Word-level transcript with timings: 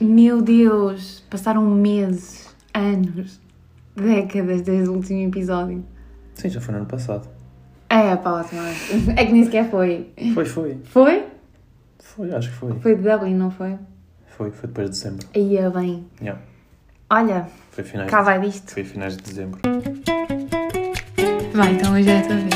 Meu 0.00 0.40
Deus, 0.40 1.22
passaram 1.28 1.62
meses, 1.70 2.48
anos, 2.72 3.40
décadas 3.94 4.62
desde 4.62 4.88
o 4.88 4.94
último 4.94 5.20
episódio. 5.28 5.84
Sim, 6.34 6.48
já 6.48 6.60
foi 6.60 6.72
no 6.72 6.78
ano 6.80 6.86
passado. 6.88 7.28
É, 7.88 8.16
pá, 8.16 8.32
ótimo. 8.40 8.60
É 9.16 9.26
que 9.26 9.32
nem 9.32 9.44
sequer 9.44 9.70
foi. 9.70 10.10
Foi, 10.34 10.44
foi. 10.44 10.78
Foi? 10.84 11.26
Foi, 11.98 12.32
acho 12.34 12.48
que 12.50 12.56
foi. 12.56 12.72
Foi 12.80 12.96
de 12.96 13.02
Dublin, 13.02 13.34
não 13.34 13.50
foi? 13.50 13.76
Foi, 14.26 14.50
foi 14.50 14.68
depois 14.68 14.88
de 14.90 14.96
dezembro. 14.96 15.26
Aí 15.34 15.56
é 15.58 15.68
bem. 15.68 16.06
Yeah. 16.20 16.40
Olha, 17.10 17.46
Foi 17.70 17.84
finais, 17.84 18.08
cá 18.10 18.22
vai 18.22 18.40
disto. 18.40 18.70
foi 18.72 18.84
finais 18.84 19.16
de 19.16 19.22
dezembro. 19.24 19.60
Vai, 21.52 21.72
então 21.74 21.92
hoje 21.92 22.08
é 22.08 22.18
a 22.20 22.22
tua 22.22 22.36
vez. 22.36 22.54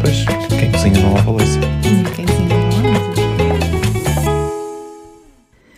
Pois, 0.00 0.24
quem 0.58 0.72
cozinha 0.72 1.00
não 1.00 1.12
lava 1.14 1.28
a 1.28 1.32
louça. 1.32 1.60
Quem 2.16 2.26
sim, 2.26 2.45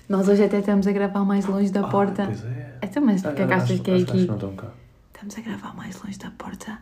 Nós 0.09 0.29
hoje 0.29 0.45
até 0.45 0.59
estamos 0.61 0.87
a 0.87 0.93
gravar 0.93 1.25
mais 1.25 1.45
longe 1.47 1.71
da 1.71 1.87
porta. 1.87 2.23
Ah, 2.25 2.27
pois 2.27 2.45
é. 2.45 2.79
Então, 2.83 3.05
mas 3.05 3.23
porquê 3.23 3.43
é 3.43 3.47
que 3.47 3.53
Ah, 3.53 3.57
achas 3.57 3.81
que 3.81 3.91
é 3.91 3.97
aqui? 3.97 4.25
não 4.27 4.35
estão 4.37 4.53
cá. 4.57 4.69
Estamos 5.15 5.37
a 5.37 5.41
gravar 5.43 5.77
mais 5.77 6.03
longe 6.03 6.19
da 6.19 6.31
porta. 6.31 6.79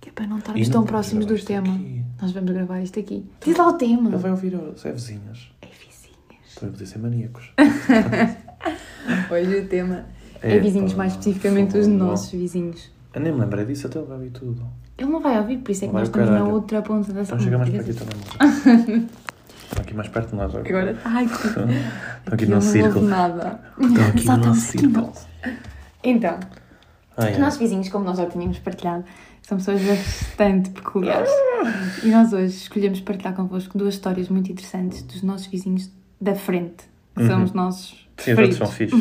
Que 0.00 0.08
é 0.08 0.12
para 0.12 0.26
não 0.26 0.38
estarmos 0.38 0.68
não 0.68 0.72
tão 0.72 0.84
próximos 0.84 1.26
do 1.26 1.36
tema. 1.44 1.74
aqui. 1.74 2.02
Nós 2.22 2.32
vamos 2.32 2.52
gravar 2.52 2.80
isto 2.80 3.00
aqui. 3.00 3.28
Diz 3.44 3.56
lá 3.56 3.68
o 3.68 3.72
tema. 3.74 4.08
Ele 4.08 4.16
vai 4.18 4.30
ouvir, 4.30 4.54
ó, 4.54 4.58
é 4.88 4.92
vizinhas. 4.92 5.50
É 5.60 5.66
vizinhas. 5.66 6.54
Também 6.54 6.70
podia 6.72 6.86
ser 6.86 6.98
maníacos. 6.98 7.52
Hoje 9.30 9.56
o 9.58 9.66
tema 9.68 10.04
é, 10.42 10.58
vizinhos, 10.58 10.94
mais 10.94 11.12
especificamente 11.12 11.76
os 11.76 11.86
nossos 11.86 12.30
vizinhos. 12.30 12.90
Eu 13.12 13.20
nem 13.20 13.32
me 13.32 13.40
lembrei 13.40 13.64
disso, 13.64 13.86
até 13.88 13.98
ele 13.98 14.06
vai 14.06 14.16
ouvir 14.16 14.30
tudo. 14.30 14.62
Ele 14.96 15.10
não 15.10 15.20
vai 15.20 15.38
ouvir, 15.38 15.58
por 15.58 15.70
isso 15.72 15.84
é 15.84 15.88
que 15.88 15.94
nós 15.94 16.04
estamos 16.08 16.28
na 16.28 16.36
caralho. 16.36 16.54
outra 16.54 16.82
ponta 16.82 17.12
da 17.12 17.22
Então 17.22 17.24
sala. 17.24 17.40
chega 17.40 17.58
mais 17.58 17.70
para 17.70 17.80
aqui 17.80 17.94
também. 17.94 19.06
Estão 19.70 19.82
aqui 19.82 19.94
mais 19.94 20.08
perto 20.08 20.30
de 20.30 20.36
nós 20.36 20.54
agora. 20.54 20.68
Agora 20.68 20.90
está 20.92 21.18
aqui. 21.20 21.30
Estão 22.20 22.34
aqui 22.34 22.44
Aqui 22.44 22.46
no 22.46 22.50
não 22.56 22.60
círculo. 22.60 23.06
nada. 23.08 23.60
Estão 23.80 24.06
aqui 24.08 24.22
Só 24.24 24.36
no 24.36 24.46
nosso 24.46 24.60
círculo. 24.60 25.12
Então, 26.02 26.38
Ai, 27.16 27.30
os 27.30 27.34
ai. 27.34 27.38
nossos 27.40 27.58
vizinhos, 27.58 27.88
como 27.88 28.04
nós 28.04 28.18
já 28.18 28.26
tínhamos 28.26 28.58
partilhado, 28.58 29.04
são 29.42 29.58
pessoas 29.58 29.82
bastante 29.82 30.70
peculiares. 30.70 31.30
E 32.02 32.08
nós 32.08 32.32
hoje 32.32 32.54
escolhemos 32.56 33.00
partilhar 33.00 33.34
convosco 33.34 33.76
duas 33.76 33.94
histórias 33.94 34.28
muito 34.28 34.50
interessantes 34.50 35.02
dos 35.02 35.22
nossos 35.22 35.46
vizinhos 35.48 35.90
da 36.20 36.34
frente, 36.34 36.84
que 37.16 37.26
são 37.26 37.38
Uhum. 37.38 37.44
os 37.44 37.52
nossos 37.52 38.08
Sim, 38.18 38.32
os 38.32 38.38
outros 38.38 38.56
são 38.58 38.66
fixe. 38.66 38.96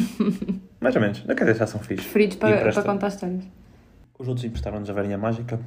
Mais 0.81 0.95
ou 0.95 1.01
menos. 1.01 1.23
Não 1.25 1.35
quer 1.35 1.44
dizer, 1.45 1.59
já 1.59 1.67
são 1.67 1.79
fixe. 1.79 1.95
preferidos 2.03 2.35
E 2.35 2.39
para, 2.39 2.72
para 2.72 2.83
contar 2.83 3.07
histórias. 3.09 3.44
Os 4.17 4.27
outros 4.27 4.45
emprestaram-nos 4.45 4.89
a 4.89 4.94
varinha 4.94 5.17
mágica 5.17 5.59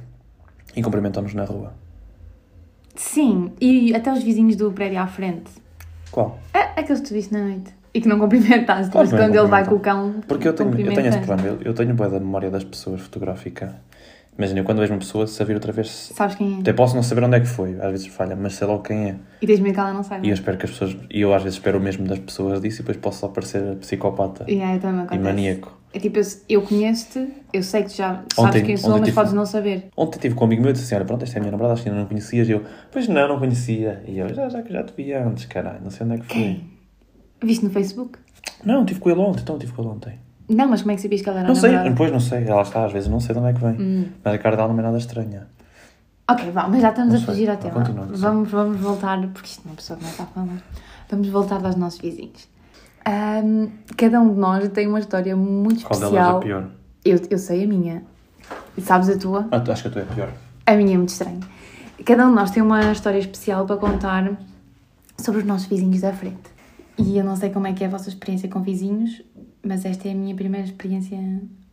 e 0.75 0.81
cumprimentam-nos 0.83 1.33
na 1.33 1.45
rua. 1.45 1.73
Sim, 2.95 3.51
e 3.59 3.95
até 3.95 4.11
os 4.13 4.21
vizinhos 4.23 4.55
do 4.55 4.71
prédio 4.71 4.99
à 4.99 5.07
frente. 5.07 5.51
Qual? 6.13 6.37
É, 6.53 6.79
aqueles 6.79 7.01
que 7.01 7.07
tu 7.07 7.13
viste 7.15 7.33
na 7.33 7.43
noite. 7.43 7.73
E 7.91 7.99
que 7.99 8.07
não 8.07 8.19
cumprimentaste, 8.19 8.95
mas 8.95 9.09
quando 9.09 9.35
ele 9.35 9.47
vai 9.47 9.65
com 9.65 9.75
o 9.75 9.79
cão. 9.79 10.15
Porque 10.27 10.47
eu 10.47 10.53
tenho, 10.53 10.69
eu 10.69 10.93
tenho 10.93 11.07
esse 11.07 11.17
problema. 11.19 11.47
Eu, 11.47 11.61
eu 11.63 11.73
tenho 11.73 11.93
boa 11.95 12.07
da 12.07 12.19
memória 12.19 12.51
das 12.51 12.63
pessoas 12.63 13.01
fotográfica. 13.01 13.75
Imagina, 14.37 14.59
eu 14.61 14.63
quando 14.63 14.79
vejo 14.79 14.93
uma 14.93 14.99
pessoa, 14.99 15.27
saber 15.27 15.53
outra 15.53 15.71
vez. 15.71 16.11
Sabes 16.15 16.35
quem 16.35 16.55
é? 16.57 16.59
Até 16.61 16.73
posso 16.73 16.95
não 16.95 17.03
saber 17.03 17.23
onde 17.23 17.37
é 17.37 17.39
que 17.39 17.45
foi, 17.45 17.75
às 17.79 17.91
vezes 17.91 18.07
falha, 18.07 18.35
mas 18.35 18.55
sei 18.55 18.65
logo 18.67 18.81
quem 18.81 19.09
é. 19.11 19.15
E 19.41 19.45
tens 19.45 19.59
medo 19.59 19.73
que 19.75 19.79
ela 19.79 19.93
não 19.93 20.03
saiba. 20.03 20.25
E 20.25 20.29
eu 20.29 20.33
espero 20.33 20.57
que 20.57 20.65
as 20.65 20.71
pessoas. 20.71 20.97
E 21.11 21.21
eu 21.21 21.33
às 21.33 21.43
vezes 21.43 21.57
espero 21.59 21.77
o 21.77 21.81
mesmo 21.81 22.07
das 22.07 22.17
pessoas 22.19 22.59
disso 22.61 22.77
e 22.77 22.79
depois 22.79 22.97
posso 22.97 23.19
só 23.19 23.27
parecer 23.27 23.75
psicopata 23.77 24.45
E 24.47 24.59
aí 24.61 24.79
também 24.79 25.05
e 25.11 25.19
maníaco. 25.19 25.77
É 25.93 25.99
tipo, 25.99 26.17
eu, 26.17 26.23
eu 26.49 26.61
conheço-te, 26.63 27.27
eu 27.53 27.61
sei 27.61 27.83
que 27.83 27.89
tu 27.89 27.95
já 27.97 28.13
sabes 28.15 28.37
Ontem- 28.39 28.63
quem 28.65 28.77
sou, 28.77 28.89
mas 28.89 29.01
tive- 29.01 29.13
podes 29.13 29.33
não 29.33 29.45
saber. 29.45 29.89
Ontem 29.95 30.15
estive 30.15 30.33
com 30.33 30.41
um 30.43 30.47
amigo 30.47 30.61
meu 30.63 30.71
e 30.71 30.73
disse 30.73 30.85
assim: 30.85 30.95
Olha, 30.95 31.05
pronto, 31.05 31.21
esta 31.23 31.35
é 31.35 31.37
a 31.37 31.41
minha 31.41 31.51
namorada, 31.51 31.73
acho 31.75 31.83
que 31.83 31.89
ainda 31.89 32.01
não 32.01 32.07
conhecias. 32.07 32.49
E 32.49 32.51
eu, 32.53 32.63
pois 32.91 33.07
não, 33.07 33.27
não 33.27 33.37
conhecia. 33.37 34.03
E 34.07 34.17
eu, 34.17 34.27
já, 34.33 34.49
já 34.49 34.63
já 34.63 34.83
te 34.83 34.93
vi 34.97 35.13
antes, 35.13 35.45
caralho, 35.45 35.81
não 35.83 35.91
sei 35.91 36.07
onde 36.07 36.15
é 36.15 36.17
que 36.17 36.25
foi. 36.25 36.35
Quem? 36.35 36.69
Viste 37.43 37.65
no 37.65 37.69
Facebook? 37.71 38.17
Não, 38.65 38.81
estive 38.81 38.99
com 38.99 39.09
ele 39.11 39.19
ontem, 39.19 39.41
então 39.43 39.55
estive 39.57 39.73
com 39.73 39.83
ele 39.83 39.91
ontem. 39.91 40.13
Não, 40.55 40.67
mas 40.67 40.81
como 40.81 40.91
é 40.91 40.95
que 40.95 41.01
sabias 41.01 41.21
que 41.21 41.29
ela 41.29 41.39
era 41.39 41.47
Não 41.47 41.55
sei, 41.55 41.69
namorada? 41.71 41.89
depois 41.91 42.11
não 42.11 42.19
sei, 42.19 42.47
ela 42.47 42.61
está, 42.61 42.85
às 42.85 42.91
vezes 42.91 43.09
não 43.09 43.19
sei 43.19 43.33
de 43.33 43.39
onde 43.41 43.49
é 43.49 43.53
que 43.53 43.59
vem. 43.59 43.71
Hum. 43.79 44.05
Mas 44.23 44.33
a 44.33 44.37
cara 44.37 44.55
dela 44.57 44.71
não 44.73 44.79
é 44.79 44.83
nada 44.83 44.97
estranha. 44.97 45.47
Ok, 46.29 46.51
vá, 46.51 46.67
mas 46.67 46.81
já 46.81 46.89
estamos 46.89 47.13
Não 47.13 47.21
a 47.21 47.25
sei, 47.25 47.33
fugir 47.33 47.49
ao 47.49 47.57
tema. 47.57 47.73
continua. 47.73 48.05
Vamos, 48.11 48.49
vamos 48.49 48.77
voltar, 48.79 49.19
porque 49.29 49.47
isto 49.47 49.61
é 49.65 49.69
uma 49.69 49.75
pessoa 49.75 49.97
que 49.97 50.03
não 50.05 50.11
está 50.11 50.23
a 50.23 50.27
falar. 50.27 50.63
Vamos 51.09 51.27
voltar 51.27 51.65
aos 51.65 51.75
nossos 51.75 51.99
vizinhos. 51.99 52.47
Ahm, 53.05 53.67
cada 53.97 54.21
um 54.21 54.33
de 54.33 54.39
nós 54.39 54.67
tem 54.69 54.87
uma 54.87 54.99
história 54.99 55.35
muito 55.35 55.85
Qual 55.85 55.99
delas 55.99 56.13
especial. 56.13 56.37
é 56.37 56.41
pior? 56.41 56.69
Eu, 57.03 57.19
eu 57.29 57.37
sei 57.37 57.63
a 57.65 57.67
minha. 57.67 58.03
E 58.77 58.81
sabes 58.81 59.09
a 59.09 59.17
tua? 59.17 59.47
Ah, 59.51 59.61
acho 59.71 59.81
que 59.83 59.87
a 59.89 59.91
tua 59.91 60.01
é 60.03 60.05
pior. 60.05 60.29
A 60.65 60.75
minha 60.75 60.93
é 60.93 60.97
muito 60.97 61.09
estranha. 61.09 61.39
Cada 62.05 62.25
um 62.25 62.29
de 62.29 62.35
nós 62.35 62.51
tem 62.51 62.63
uma 62.63 62.91
história 62.91 63.17
especial 63.19 63.65
para 63.65 63.75
contar 63.77 64.31
sobre 65.17 65.41
os 65.41 65.45
nossos 65.45 65.67
vizinhos 65.67 65.99
da 66.01 66.13
frente. 66.13 66.51
E 66.97 67.17
eu 67.17 67.23
não 67.23 67.35
sei 67.35 67.49
como 67.49 67.67
é 67.67 67.73
que 67.73 67.83
é 67.83 67.87
a 67.87 67.89
vossa 67.89 68.07
experiência 68.09 68.47
com 68.47 68.61
vizinhos, 68.61 69.21
mas 69.63 69.85
esta 69.85 70.07
é 70.07 70.11
a 70.11 70.15
minha 70.15 70.35
primeira 70.35 70.65
experiência 70.67 71.17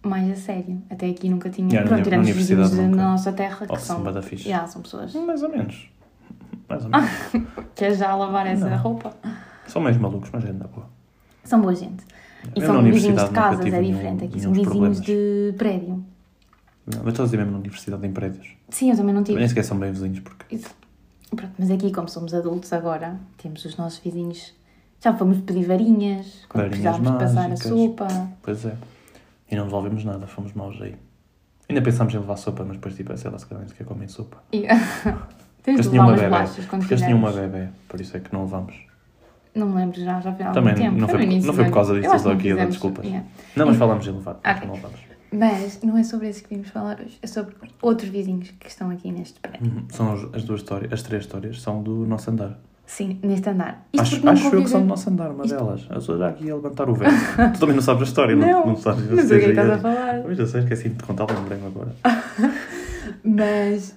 mais 0.02 0.30
a 0.30 0.36
sério. 0.36 0.80
Até 0.88 1.08
aqui 1.10 1.28
nunca 1.28 1.50
tinha. 1.50 1.68
Yeah, 1.68 1.90
na 1.90 1.96
Pronto, 1.96 2.10
na 2.10 2.18
universidade 2.22 2.76
da 2.76 2.82
nunca. 2.82 2.96
nossa 2.96 3.32
terra 3.32 3.66
que 3.66 3.76
são. 3.80 4.02
Yeah, 4.46 4.66
são 4.66 4.82
pessoas. 4.82 5.14
Mais 5.14 5.42
ou 5.42 5.50
menos. 5.50 5.90
Mais 6.68 6.84
ou 6.84 6.90
menos. 6.90 7.10
Queres 7.74 7.98
já 7.98 8.14
lavar 8.14 8.46
essa 8.46 8.68
Não. 8.70 8.78
roupa? 8.78 9.14
São 9.66 9.82
meio 9.82 10.00
malucos, 10.00 10.30
mas 10.32 10.44
é 10.44 10.52
na 10.52 10.66
boa. 10.66 10.88
São 11.44 11.60
boa 11.60 11.74
gente. 11.74 12.04
E 12.56 12.60
Eu 12.60 12.66
são 12.66 12.80
na 12.82 12.90
vizinhos 12.90 13.22
de 13.24 13.30
casas, 13.30 13.66
é 13.66 13.70
nenhum- 13.70 13.94
diferente. 13.96 14.24
Aqui 14.24 14.40
são 14.40 14.50
vizinhos 14.52 14.68
problemas. 14.70 15.00
de 15.02 15.54
prédio. 15.58 16.04
Não, 16.86 17.00
mas 17.04 17.08
estou 17.08 17.22
a 17.22 17.26
dizer 17.26 17.36
mesmo 17.36 17.52
na 17.52 17.58
universidade 17.58 18.06
em 18.06 18.12
prédios. 18.12 18.48
Sim, 18.70 18.90
eu 18.90 18.96
também 18.96 19.14
não 19.14 19.22
tive. 19.22 19.38
Nem 19.38 19.46
sequer 19.48 19.62
são 19.64 19.78
bem 19.78 19.92
vizinhos, 19.92 20.20
porque. 20.20 20.54
Isso. 20.56 20.70
Pronto, 21.36 21.52
mas 21.58 21.70
aqui, 21.70 21.92
como 21.92 22.08
somos 22.08 22.32
adultos 22.34 22.72
agora, 22.72 23.16
temos 23.36 23.64
os 23.64 23.76
nossos 23.76 23.98
vizinhos. 24.00 24.52
Já 25.02 25.14
fomos 25.14 25.38
pedir 25.38 25.64
varinhas, 25.66 26.44
quando 26.48 26.64
Varinhas 26.64 26.96
precisávamos 26.96 27.12
de 27.12 27.18
passar 27.18 27.46
a 27.46 27.48
mágicas. 27.48 27.72
sopa. 27.72 28.28
Pois 28.42 28.64
é. 28.66 28.76
E 29.50 29.56
não 29.56 29.64
devolvemos 29.64 30.04
nada, 30.04 30.26
fomos 30.26 30.52
maus 30.52 30.80
aí. 30.80 30.94
Ainda 31.68 31.80
pensámos 31.82 32.12
em 32.14 32.18
levar 32.18 32.36
sopa, 32.36 32.64
mas 32.64 32.76
depois 32.76 32.94
tipo, 32.96 33.16
sei 33.16 33.30
lá, 33.30 33.38
se 33.38 33.46
calhar 33.46 33.60
nem 33.60 33.68
sequer 33.68 33.86
comem 33.86 34.08
sopa. 34.08 34.42
E... 34.52 34.64
Tens 35.62 35.80
de 35.82 35.88
levar 35.90 36.04
uma 36.04 36.08
umas 36.12 36.20
bebê. 36.20 36.30
bolachas 36.30 36.66
quando 36.66 36.80
Porque 36.82 36.94
eles 36.94 37.04
tinham 37.04 37.18
uma 37.18 37.32
bebê, 37.32 37.68
por 37.88 38.00
isso 38.00 38.16
é 38.16 38.20
que 38.20 38.32
não 38.32 38.42
levamos. 38.44 38.74
Não 39.54 39.66
me 39.68 39.74
lembro 39.76 40.00
já, 40.00 40.20
já 40.20 40.32
foi 40.32 40.44
há 40.44 40.48
algum 40.48 40.60
Também 40.60 40.74
tempo. 40.74 40.96
não 40.98 41.08
foi, 41.08 41.22
início 41.22 41.46
não 41.48 41.54
foi 41.54 41.64
por 41.64 41.72
causa 41.74 41.94
disso, 41.94 42.08
que 42.08 42.16
aqui 42.16 42.24
dar 42.26 42.38
fizemos- 42.38 42.68
desculpas. 42.70 43.04
yeah. 43.04 43.26
Não, 43.56 43.66
mas 43.66 43.76
falámos 43.76 44.06
em 44.06 44.10
levar, 44.12 44.40
Ok. 44.44 44.66
não 44.66 44.74
levamos. 44.74 45.00
Mas 45.32 45.80
não 45.82 45.96
é 45.98 46.02
sobre 46.02 46.28
isso 46.28 46.42
que 46.44 46.54
vimos 46.54 46.68
falar 46.70 47.00
hoje, 47.00 47.18
é 47.22 47.26
sobre 47.26 47.54
outros 47.82 48.08
vizinhos 48.10 48.50
que 48.58 48.68
estão 48.68 48.90
aqui 48.90 49.12
neste 49.12 49.38
prédio. 49.40 49.66
Uhum. 49.70 49.84
São 49.90 50.12
as 50.32 50.44
duas 50.44 50.60
histórias, 50.60 50.92
as 50.92 51.02
três 51.02 51.22
histórias 51.24 51.60
são 51.60 51.82
do 51.82 52.06
nosso 52.06 52.30
andar. 52.30 52.58
Sim, 52.90 53.20
neste 53.22 53.48
andar. 53.48 53.86
Isto 53.92 54.02
Acho, 54.02 54.24
não 54.26 54.32
acho 54.32 54.54
eu 54.54 54.62
que 54.64 54.68
são 54.68 54.80
do 54.80 54.86
nosso 54.88 55.08
andar, 55.08 55.30
uma 55.30 55.44
Isto- 55.44 55.56
delas. 55.56 55.86
Eu 55.88 56.00
sou 56.00 56.18
já 56.18 56.28
aqui 56.28 56.50
a 56.50 56.56
levantar 56.56 56.90
o 56.90 56.94
véu. 56.94 57.08
tu 57.54 57.60
também 57.60 57.76
não 57.76 57.82
sabes 57.82 58.02
a 58.02 58.04
história, 58.06 58.34
não, 58.34 58.48
Não, 58.48 58.66
não 58.66 58.76
sabes. 58.76 59.08
Não 59.08 59.22
sei 59.24 59.36
o 59.38 59.40
que 59.40 59.46
é 59.46 59.50
estás 59.50 59.70
a 59.70 59.78
falar. 59.78 60.22
Pois 60.22 60.38
eu 60.38 60.46
sei, 60.48 60.60
esqueci 60.62 60.88
de 60.88 60.96
te 60.96 61.04
contar, 61.04 61.26
lembrei-me 61.32 61.66
agora. 61.66 61.94
Mas 63.22 63.94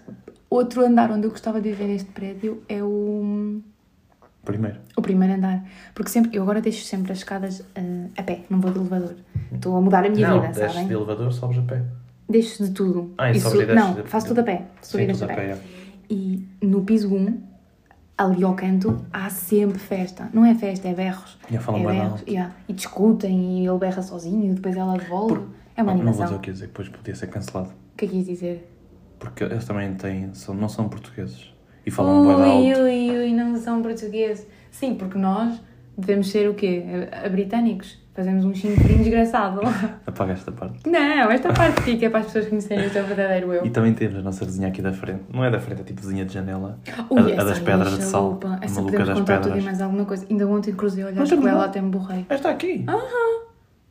outro 0.50 0.86
andar 0.86 1.12
onde 1.12 1.26
eu 1.26 1.32
gostava 1.32 1.60
de 1.60 1.70
viver 1.72 1.88
neste 1.88 2.10
prédio 2.12 2.62
é 2.70 2.84
o, 2.84 3.62
Primeiro. 4.46 4.78
o 4.96 5.02
primeiro 5.02 5.34
andar. 5.36 5.64
Porque 5.96 6.12
sempre, 6.12 6.38
eu 6.38 6.44
agora 6.44 6.62
deixo 6.62 6.86
sempre 6.86 7.12
as 7.12 7.18
escadas 7.20 7.64
eh, 7.76 8.08
a 8.16 8.22
pé, 8.24 8.42
não 8.50 8.60
vou 8.62 8.72
de 8.72 8.78
elevador. 8.80 9.16
Estou 9.52 9.76
a 9.76 9.82
mudar 9.82 10.06
a 10.06 10.10
minha 10.10 10.28
não, 10.28 10.42
vida, 10.42 10.54
sabem? 10.70 10.88
de 10.88 10.94
elevador, 10.94 11.32
sobes 11.34 11.58
a 11.58 11.62
pé. 11.64 11.82
Deixo 12.30 12.64
de 12.64 12.72
tudo. 12.72 13.14
Ah, 13.18 13.32
e 13.32 13.38
Isso- 13.38 13.50
sobes 13.50 13.68
e 13.68 13.74
não, 13.74 13.94
de- 13.96 14.04
faço 14.04 14.28
tudo 14.28 14.40
a 14.42 14.44
pé. 14.44 14.66
Sim, 14.82 15.08
tudo 15.08 15.24
a 15.24 15.26
a 15.26 15.28
pé. 15.30 15.36
pé. 15.36 15.42
é. 15.52 15.58
E 16.10 16.48
no 16.62 16.84
piso 16.84 17.14
1, 17.14 17.42
ali 18.18 18.44
ao 18.44 18.54
canto, 18.56 19.04
há 19.12 19.30
sempre 19.30 19.80
festa. 19.80 20.30
Não 20.34 20.46
é 20.46 20.54
festa, 20.56 20.88
é 20.88 20.94
berros. 20.94 21.38
Já 21.50 21.60
falam 21.60 21.90
é 21.90 21.94
berros. 21.94 22.24
yeah. 22.28 22.54
E 22.68 22.74
discutem 22.74 23.62
e 23.64 23.68
ele 23.68 23.78
berra 23.78 24.02
sozinho 24.02 24.52
e 24.52 24.54
depois 24.54 24.76
ela 24.76 24.98
devolve. 24.98 25.36
Por- 25.36 25.48
É 25.76 25.82
uma 25.82 25.94
Não, 25.96 26.04
não 26.04 26.12
vou 26.14 26.22
animação. 26.24 26.26
dizer 26.26 26.36
o 26.36 26.40
que 26.40 26.50
ia 26.50 26.54
dizer, 26.54 26.68
depois 26.68 26.90
podia 26.90 27.16
ser 27.16 27.28
cancelado. 27.28 27.70
O 27.70 27.98
que 27.98 28.06
é 28.06 28.08
que 28.08 28.16
ias 28.18 28.26
dizer? 28.28 28.70
Porque 29.20 29.44
eles 29.44 29.66
também 29.66 29.94
têm, 29.96 30.34
são, 30.34 30.54
não 30.54 30.70
são 30.70 30.88
portugueses. 30.88 31.52
E 31.86 31.90
falam 31.92 32.24
bué 32.24 32.36
Ui, 32.36 32.70
alto. 32.72 32.82
ui, 32.84 33.10
ui, 33.18 33.34
não 33.34 33.56
são 33.58 33.82
portugueses. 33.82 34.46
Sim, 34.72 34.96
porque 34.96 35.18
nós 35.18 35.60
devemos 35.98 36.30
ser 36.30 36.50
o 36.50 36.54
quê? 36.54 36.84
A, 37.12 37.26
a 37.26 37.30
britânicos. 37.30 38.02
Fazemos 38.14 38.46
um 38.46 38.54
chinfrim 38.54 38.98
desgraçado. 38.98 39.62
Apaga 40.06 40.34
esta 40.34 40.52
parte. 40.52 40.88
não, 40.88 41.32
esta 41.32 41.52
parte 41.52 41.82
fica 41.82 42.12
para 42.12 42.20
as 42.20 42.28
pessoas 42.28 42.48
conhecerem 42.48 42.86
o 42.86 42.90
teu 42.92 43.04
verdadeiro 43.06 43.52
eu. 43.52 43.66
E 43.66 43.72
também 43.72 43.92
temos 43.96 44.20
a 44.20 44.22
nossa 44.22 44.46
vizinha 44.46 44.68
aqui 44.68 44.84
da 44.84 44.94
frente. 44.94 45.24
Não 45.34 45.44
é 45.44 45.50
da 45.50 45.60
frente, 45.60 45.82
é 45.82 45.84
tipo 45.84 46.00
vizinha 46.00 46.24
de 46.24 46.32
janela. 46.32 46.78
Ui, 47.10 47.36
a, 47.36 47.42
a 47.42 47.44
das 47.44 47.58
pedras 47.58 47.98
de 47.98 48.04
sal. 48.04 48.22
chalupa. 48.40 48.60
A 48.62 48.66
Essa 48.66 48.76
maluca 48.82 48.92
podemos 48.92 49.08
das 49.08 49.18
contar 49.20 49.38
tudo 49.38 49.46
e 49.48 49.50
pedras. 49.54 49.64
mais 49.66 49.82
alguma 49.82 50.06
coisa. 50.06 50.28
Ainda 50.30 50.48
ontem 50.48 50.74
cruzei 50.74 51.04
olhares 51.04 51.32
Mas 51.32 51.40
com 51.40 51.48
ela 51.48 51.66
até 51.66 51.82
me 51.82 51.90
borrei. 51.90 52.26
Ela 52.30 52.38
está 52.38 52.50
aqui. 52.52 52.86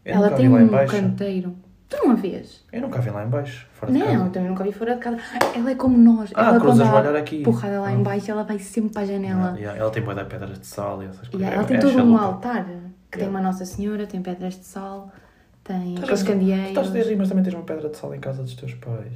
Eu 0.05 0.15
Ela 0.15 0.25
nunca 0.27 0.37
tem 0.37 0.49
um 0.49 0.69
canteiro. 0.87 1.57
Tu 1.93 1.99
não 2.07 2.13
a 2.13 2.15
vês? 2.15 2.65
Eu 2.73 2.81
nunca 2.81 3.01
vi 3.01 3.11
lá 3.11 3.23
em 3.25 3.29
baixo, 3.29 3.67
fora 3.75 3.93
de 3.93 3.99
Não, 3.99 4.07
casa. 4.07 4.31
também 4.31 4.49
nunca 4.49 4.65
vi 4.65 4.73
fora 4.73 4.95
de 4.95 5.01
casa. 5.01 5.19
Ela 5.55 5.71
é 5.71 5.75
como 5.75 5.99
nós. 5.99 6.31
Ah, 6.35 6.49
ela 6.49 6.61
cruzas 6.61 6.89
há 6.89 6.95
olhar 7.01 7.15
aqui. 7.17 7.43
porrada 7.43 7.81
lá 7.81 7.89
Ah. 7.89 7.93
em 7.93 8.03
baixo, 8.03 8.31
ela 8.31 8.45
vai 8.45 8.59
sempre 8.59 8.93
para 8.93 9.03
a 9.03 9.05
janela. 9.07 9.53
Ah, 9.55 9.59
yeah, 9.59 9.79
ela 9.79 9.91
tem 9.91 10.03
boa 10.03 10.15
de 10.15 10.25
pedras 10.25 10.59
de 10.59 10.67
sal 10.67 11.03
e 11.03 11.07
essas 11.07 11.29
coisas. 11.29 11.53
ela 11.53 11.63
É- 11.63 11.67
tem 11.67 11.77
é 11.77 11.81
todo 11.81 12.03
um 12.03 12.17
altar 12.17 12.65
que 12.65 13.19
tem 13.19 13.25
Yeah. 13.25 13.29
uma 13.31 13.41
Nossa 13.47 13.65
Senhora, 13.67 14.07
tem 14.07 14.23
pedras 14.23 14.55
de 14.59 14.65
sal, 14.65 15.13
tem 15.63 15.97
aqueles 15.99 16.23
a- 16.23 16.25
Tu 16.25 16.29
candeeiros. 16.33 16.69
estás 16.69 16.89
a 16.89 16.91
dizer, 16.93 17.17
mas 17.17 17.29
também 17.29 17.45
tens 17.45 17.55
uma 17.55 17.63
pedra 17.65 17.89
de 17.91 17.97
sal 17.97 18.15
em 18.15 18.21
casa 18.21 18.43
dos 18.43 18.55
teus 18.55 18.73
pais. 18.75 19.13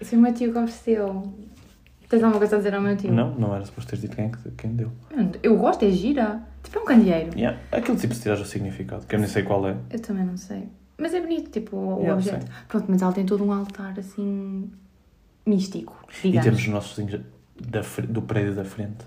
Isso 0.00 0.10
foi 0.10 0.18
o 0.18 0.22
meu 0.22 0.32
tio 0.32 0.52
que 0.52 0.58
ofereceu. 0.58 1.32
Tens 2.08 2.22
alguma 2.22 2.38
coisa 2.38 2.56
a 2.56 2.58
dizer 2.58 2.74
ao 2.74 2.80
meu 2.80 2.96
tio? 2.96 3.12
Não, 3.12 3.32
não 3.34 3.54
era 3.54 3.64
suposto 3.64 3.90
teres 3.90 4.02
dito 4.02 4.16
quem, 4.16 4.26
é 4.26 4.28
que- 4.28 4.50
quem 4.56 4.70
deu. 4.74 4.90
Eu 5.42 5.56
gosto, 5.56 5.84
é 5.84 5.90
gira. 5.90 6.40
Tipo, 6.62 6.78
é 6.78 6.82
um 6.82 6.84
candeeiro. 6.84 7.36
Yeah. 7.36 7.58
Aquele 7.72 7.96
tipo 7.98 8.14
se 8.14 8.22
tirares 8.22 8.42
o 8.42 8.46
significado, 8.46 9.06
que 9.06 9.14
eu 9.14 9.18
nem 9.18 9.28
sei 9.28 9.42
qual 9.42 9.66
é. 9.68 9.76
Eu 9.90 10.00
também 10.00 10.24
não 10.24 10.36
sei. 10.36 10.68
Mas 11.00 11.14
é 11.14 11.20
bonito, 11.20 11.50
tipo, 11.50 11.76
o 11.76 12.10
objeto. 12.12 12.46
Pronto, 12.68 12.86
mas 12.88 13.02
ela 13.02 13.12
tem 13.12 13.24
todo 13.24 13.42
um 13.44 13.52
altar 13.52 13.94
assim. 13.98 14.70
místico, 15.46 15.96
E 16.18 16.28
digamos. 16.28 16.44
temos 16.44 16.60
os 16.62 16.68
nossos 16.68 16.96
vizinhos 16.96 17.22
da, 17.68 17.80
do 18.08 18.22
prédio 18.22 18.54
da 18.54 18.64
frente. 18.64 19.04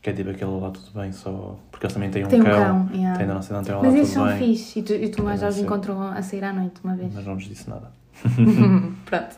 Que 0.00 0.10
é 0.10 0.12
tipo 0.12 0.30
aquele 0.30 0.50
lá 0.50 0.70
tudo 0.72 0.90
bem, 0.94 1.12
só. 1.12 1.56
Porque 1.70 1.86
eles 1.86 1.94
também 1.94 2.10
têm 2.10 2.24
um 2.24 2.28
Tem 2.28 2.40
um 2.40 2.44
cão. 2.44 2.52
cão, 2.54 2.88
yeah. 2.92 3.16
Tem 3.16 3.26
da 3.26 3.34
nossa 3.34 3.54
não 3.54 3.62
tem 3.62 3.72
lá 3.74 3.82
Mas 3.82 3.94
eles 3.94 4.08
são 4.08 4.36
fixe. 4.36 4.80
E 4.80 4.82
tu, 4.82 4.92
e 4.94 5.08
tu 5.08 5.22
mais 5.22 5.40
já 5.40 5.48
os 5.48 5.58
encontrou 5.58 6.00
a 6.02 6.20
sair 6.22 6.42
à 6.42 6.52
noite 6.52 6.80
uma 6.82 6.96
vez. 6.96 7.14
Mas 7.14 7.24
não 7.24 7.34
nos 7.36 7.44
disse 7.44 7.70
nada. 7.70 7.92
Pronto. 9.06 9.36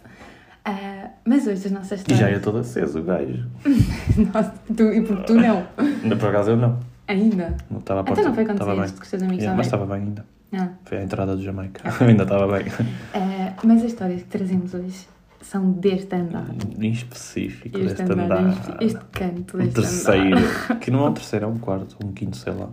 Ah, 0.64 1.10
mas 1.26 1.46
hoje 1.46 1.66
as 1.66 1.70
nossas 1.72 1.92
E 1.92 1.94
histórias. 1.96 2.18
já 2.18 2.30
ia 2.30 2.40
todo 2.40 2.56
aceso 2.58 2.98
o 2.98 3.02
gajo. 3.02 3.44
Nossa, 4.32 4.54
tu, 4.74 4.84
e 4.84 5.02
porque 5.02 5.22
tu 5.24 5.34
não? 5.34 5.66
Ainda 5.76 6.16
por 6.16 6.30
acaso 6.30 6.52
eu 6.52 6.56
não. 6.56 6.80
Ainda? 7.06 7.54
Não 7.70 7.80
estava 7.80 8.00
à 8.00 8.04
porta. 8.04 8.22
Então 8.22 8.30
não 8.30 8.34
foi 8.34 8.46
quando 8.46 8.64
saíste 8.64 8.96
com 8.96 9.02
os 9.04 9.10
teus 9.10 9.22
amigos 9.22 9.40
Yeah, 9.42 9.54
mas 9.58 9.66
estava 9.66 9.84
bem 9.84 10.04
ainda. 10.06 10.24
Ah. 10.56 10.70
Foi 10.84 10.98
a 10.98 11.02
entrada 11.02 11.36
do 11.36 11.42
Jamaica. 11.42 11.82
ainda 12.04 12.22
estava 12.24 12.46
bem. 12.58 12.66
Ah, 13.14 13.54
mas 13.64 13.78
as 13.82 13.90
histórias 13.92 14.22
que 14.22 14.28
trazemos 14.28 14.74
hoje 14.74 15.06
são 15.40 15.72
deste 15.72 16.14
andar. 16.14 16.46
Em 16.78 16.90
específico, 16.90 17.76
Este 17.78 17.94
deste 18.02 18.12
andar, 18.12 18.38
andar. 18.38 18.52
este, 18.82 18.84
este 18.84 19.04
canto 19.12 19.56
deste 19.58 19.74
terceiro. 19.74 20.38
andar. 20.38 20.78
Que 20.80 20.90
não 20.90 21.06
é 21.06 21.10
um 21.10 21.14
terceiro, 21.14 21.44
é 21.44 21.48
um 21.48 21.58
quarto, 21.58 21.96
um 22.04 22.12
quinto, 22.12 22.36
sei 22.36 22.52
lá. 22.52 22.68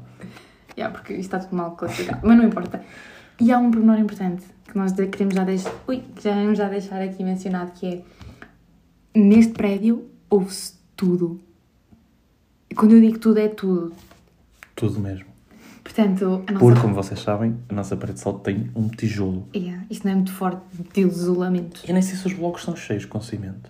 Yeah, 0.77 0.95
porque 0.97 1.13
isto 1.13 1.23
está 1.35 1.39
tudo 1.39 1.55
mal 1.55 1.71
classificado. 1.75 2.21
Mas 2.25 2.37
não 2.37 2.45
importa. 2.45 2.81
E 3.39 3.51
há 3.51 3.57
um 3.57 3.71
pormenor 3.71 3.99
importante 3.99 4.43
que 4.65 4.77
nós 4.77 4.93
queremos 4.93 5.33
já 5.35 5.43
deixar, 5.43 5.73
ui, 5.87 5.97
que 6.15 6.23
já 6.23 6.31
queremos 6.33 6.57
já 6.57 6.69
deixar 6.69 7.01
aqui 7.01 7.23
mencionado, 7.23 7.71
que 7.71 8.03
é 9.15 9.19
neste 9.19 9.51
prédio 9.53 10.05
ouve-se 10.29 10.73
tudo. 10.95 11.41
E 12.69 12.73
quando 12.75 12.93
eu 12.95 13.01
digo 13.01 13.19
tudo, 13.19 13.37
é 13.39 13.49
tudo. 13.49 13.93
Tudo 14.75 14.99
mesmo. 14.99 15.25
Portanto, 15.93 16.43
a 16.47 16.51
nossa... 16.53 16.65
Porque, 16.65 16.79
como 16.79 16.93
vocês 16.93 17.19
sabem, 17.19 17.57
a 17.67 17.73
nossa 17.73 17.97
parede 17.97 18.19
só 18.19 18.31
tem 18.33 18.69
um 18.75 18.87
tijolo. 18.87 19.47
Yeah, 19.55 19.83
isto 19.89 20.05
não 20.05 20.13
é 20.13 20.15
muito 20.15 20.31
forte 20.31 20.61
de 20.93 21.01
isolamento. 21.01 21.81
Eu 21.85 21.93
nem 21.93 22.01
sei 22.01 22.15
se 22.15 22.25
os 22.27 22.33
blocos 22.33 22.63
são 22.63 22.75
cheios 22.75 23.03
com 23.05 23.19
cimento. 23.19 23.69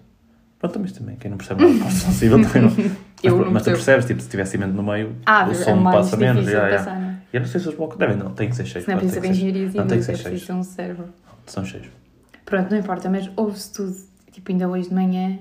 Pronto, 0.59 0.79
mas 0.79 0.91
também, 0.91 1.15
quem 1.15 1.31
não 1.31 1.37
percebe 1.39 1.65
nada 1.65 1.89
de 1.89 1.95
civil 1.95 2.39
também 2.45 2.61
não. 2.61 2.69
Mas, 2.69 3.23
Eu 3.23 3.37
não 3.45 3.51
mas 3.51 3.63
tu 3.63 3.71
percebes, 3.71 4.05
tipo, 4.05 4.21
se 4.21 4.29
tiver 4.29 4.45
cimento 4.45 4.73
no 4.73 4.83
meio, 4.83 5.15
Ah, 5.25 5.47
o 5.47 5.51
é 5.51 5.55
som 5.55 5.75
mais 5.75 5.95
passa 5.95 6.17
menos. 6.17 6.45
yeah, 6.47 6.67
de 6.67 6.73
yeah. 6.75 6.77
passar, 6.91 6.99
não 7.01 7.09
é? 7.09 7.17
E 7.33 7.35
eu 7.37 7.41
não 7.41 7.47
sei 7.47 7.59
se 7.61 7.69
os 7.69 7.75
blocos 7.75 7.97
devem, 7.97 8.17
não, 8.17 8.31
tem 8.33 8.49
que 8.49 8.55
ser 8.55 8.65
cheios. 8.67 8.85
Se 8.85 8.91
não 8.91 8.97
é 8.97 9.01
que 9.01 9.09
ser- 9.09 9.25
engenharia 9.25 9.71
Não, 9.73 9.87
tem 9.87 9.97
que 9.97 10.03
ser 10.05 10.11
é 10.11 10.15
cheios. 10.15 10.45
ser 10.45 10.53
um 10.53 10.63
cérebro. 10.63 11.05
São 11.47 11.65
cheios. 11.65 11.87
Pronto, 12.45 12.69
não 12.69 12.77
importa, 12.77 13.09
mas 13.09 13.31
ouve-se 13.35 13.73
tudo. 13.73 13.95
Tipo, 14.31 14.51
ainda 14.51 14.67
hoje 14.69 14.89
de 14.89 14.93
manhã, 14.93 15.39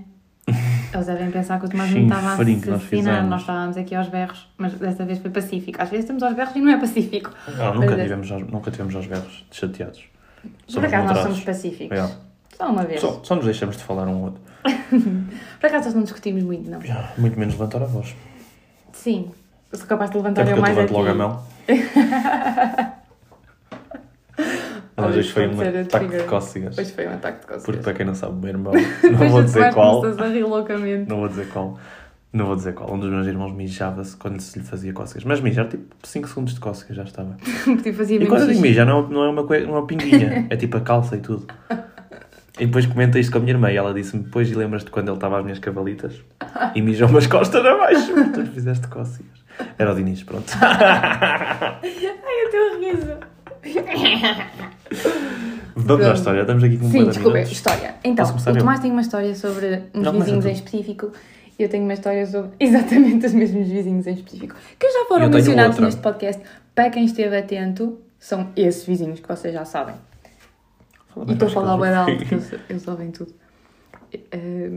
eles 0.92 1.06
devem 1.06 1.31
pensar 1.31 1.58
que 1.60 1.66
o 1.66 1.69
Tomás 1.69 1.90
Sim, 1.90 2.00
não 2.00 2.16
estava 2.16 2.20
a 2.20 2.37
nós 2.37 2.40
assassinar. 2.48 2.81
fizemos. 2.81 3.28
Nós 3.31 3.40
estávamos 3.42 3.76
aqui 3.76 3.94
aos 3.94 4.08
berros, 4.08 4.48
mas 4.58 4.72
desta 4.75 5.04
vez 5.04 5.19
foi 5.19 5.31
pacífico. 5.31 5.81
Às 5.81 5.88
vezes 5.88 6.04
estamos 6.04 6.22
aos 6.22 6.34
berros 6.34 6.54
e 6.56 6.60
não 6.60 6.72
é 6.72 6.76
pacífico. 6.78 7.31
Não, 7.56 7.75
nunca, 7.75 7.87
Mas 7.90 7.98
é- 7.98 8.02
tivemos, 8.02 8.32
aos- 8.32 8.46
nunca 8.50 8.70
tivemos 8.70 8.94
aos 8.96 9.06
berros 9.06 9.44
chateados. 9.50 10.00
Por 10.42 10.50
Somos 10.66 10.88
acaso 10.92 11.06
nós 11.14 11.19
somos 11.22 11.40
pacíficos. 11.40 11.96
Yeah. 11.96 12.14
Só 12.56 12.70
uma 12.70 12.82
vez. 12.84 13.00
Só, 13.00 13.20
só 13.22 13.34
nos 13.37 13.44
deixamos 13.44 13.76
de 13.76 13.84
falar 13.84 14.06
um 14.08 14.14
ao 14.16 14.20
outro. 14.22 14.40
Por 15.60 15.66
acaso 15.66 15.87
nós 15.87 15.94
não 15.94 16.02
discutimos 16.02 16.42
muito, 16.42 16.69
não. 16.70 16.81
Yeah, 16.82 17.12
Muito 17.19 17.38
menos 17.38 17.54
levantar 17.54 17.82
a 17.82 17.87
voz. 17.87 18.14
Sim. 18.92 19.31
Eu 19.72 19.78
sou 19.78 19.87
capaz 19.87 20.10
de 20.10 20.19
Até 20.19 20.28
levantar 20.28 20.42
porque 20.42 20.52
eu 20.52 20.56
eu 20.56 20.62
mais 20.62 20.76
levanto 20.76 20.92
logo 20.92 21.08
a 21.08 21.14
mão. 21.14 21.42
Mas 25.00 25.17
hoje 25.17 25.32
foi 25.32 25.49
um 25.49 25.61
ataque 25.61 26.08
de 26.08 26.23
cócegas. 26.25 26.79
Hoje 26.79 26.93
foi 26.93 27.06
um 27.06 27.12
ataque 27.12 27.41
de 27.41 27.47
cócegas. 27.47 27.64
Porque 27.64 27.82
para 27.82 27.94
quem 27.94 28.06
não 28.06 28.14
sabe, 28.14 28.32
o 28.32 28.37
meu 28.37 28.49
irmão, 28.49 28.73
não 29.11 29.29
vou 29.29 29.43
dizer 29.43 29.73
qual, 29.73 30.05
a 30.05 30.26
rir 30.26 30.44
loucamente. 30.44 31.08
não 31.08 31.19
vou 31.19 31.29
dizer 31.29 31.49
qual, 31.49 31.79
não 32.32 32.47
vou 32.47 32.56
dizer 32.56 32.75
qual. 32.75 32.93
Um 32.93 32.99
dos 32.99 33.11
meus 33.11 33.26
irmãos 33.26 33.52
mijava-se 33.52 34.17
quando 34.17 34.41
se 34.41 34.58
lhe 34.58 34.64
fazia 34.64 34.93
cócegas. 34.93 35.25
Mas 35.25 35.41
mijar, 35.41 35.67
tipo, 35.67 35.85
5 36.02 36.29
segundos 36.29 36.55
de 36.55 36.61
cócegas 36.61 36.97
já 36.97 37.02
estava. 37.02 37.37
Porque 37.64 37.93
fazia 37.93 38.23
E 38.23 38.26
quando 38.26 38.43
eu 38.43 38.49
digo 38.49 38.61
mijar, 38.61 38.87
não, 38.87 39.08
não 39.08 39.25
é 39.25 39.29
uma, 39.29 39.43
não 39.43 39.55
é 39.55 39.79
uma 39.79 39.87
pinguinha, 39.87 40.47
é 40.49 40.56
tipo 40.56 40.76
a 40.76 40.81
calça 40.81 41.17
e 41.17 41.20
tudo. 41.20 41.47
E 42.58 42.67
depois 42.67 42.85
comenta 42.85 43.19
isto 43.19 43.32
com 43.32 43.38
a 43.38 43.41
minha 43.41 43.55
irmã 43.55 43.73
e 43.73 43.76
ela 43.76 43.94
disse-me, 43.94 44.23
depois 44.23 44.50
e 44.50 44.55
lembras-te 44.55 44.91
quando 44.91 45.08
ele 45.08 45.17
estava 45.17 45.38
às 45.38 45.43
minhas 45.43 45.58
cavalitas 45.58 46.14
e 46.75 46.82
mijou 46.82 47.08
umas 47.08 47.26
costas 47.26 47.64
abaixo. 47.64 48.12
Tu 48.35 48.44
fizeste 48.52 48.87
cócegas. 48.87 49.41
Era 49.79 49.93
o 49.93 49.94
Diniz, 49.94 50.23
pronto. 50.23 50.52
Ai, 50.61 51.81
o 51.81 52.50
teu 52.50 52.81
riso. 52.81 53.17
Vamos 55.77 56.07
à 56.07 56.15
história, 56.15 56.41
estamos 56.41 56.65
aqui 56.65 56.77
com 56.79 56.85
Sim, 56.87 56.91
40 56.93 57.11
desculpa, 57.11 57.35
minutos. 57.37 57.53
história. 57.57 57.95
Então, 58.05 58.25
o 58.27 58.49
eu? 58.49 58.59
Tomás 58.59 58.81
tem 58.81 58.91
uma 58.91 59.01
história 59.01 59.35
sobre 59.35 59.83
uns 59.95 60.03
Não, 60.05 60.12
vizinhos 60.12 60.47
em 60.47 60.53
específico 60.53 61.12
e 61.59 61.62
eu 61.62 61.69
tenho 61.69 61.85
uma 61.85 61.95
história 61.95 62.27
sobre 62.27 62.51
exatamente 62.61 63.27
os 63.27 63.35
mesmos 63.35 63.69
vizinhos 63.69 64.07
em 64.07 64.15
específico, 64.15 64.55
que 64.79 64.91
já 64.91 65.05
foram 65.07 65.29
mencionados 65.29 65.73
outra. 65.73 65.87
neste 65.87 66.01
podcast. 66.01 66.43
Para 66.75 66.91
quem 66.91 67.05
esteve 67.05 67.37
atento, 67.37 67.99
são 68.19 68.51
esses 68.57 68.85
vizinhos 68.85 69.21
que 69.21 69.29
vocês 69.29 69.53
já 69.53 69.65
sabem. 69.65 69.95
Fala 71.15 71.27
E 71.29 71.33
estou 71.33 71.49
a 71.49 71.51
falar 71.51 71.77
bem 71.79 71.95
alto, 71.95 72.17
que 72.25 72.35
eles, 72.35 72.53
eles 72.69 72.89
ouvem 72.89 73.11
tudo. 73.11 73.35
Eh, 74.33 74.71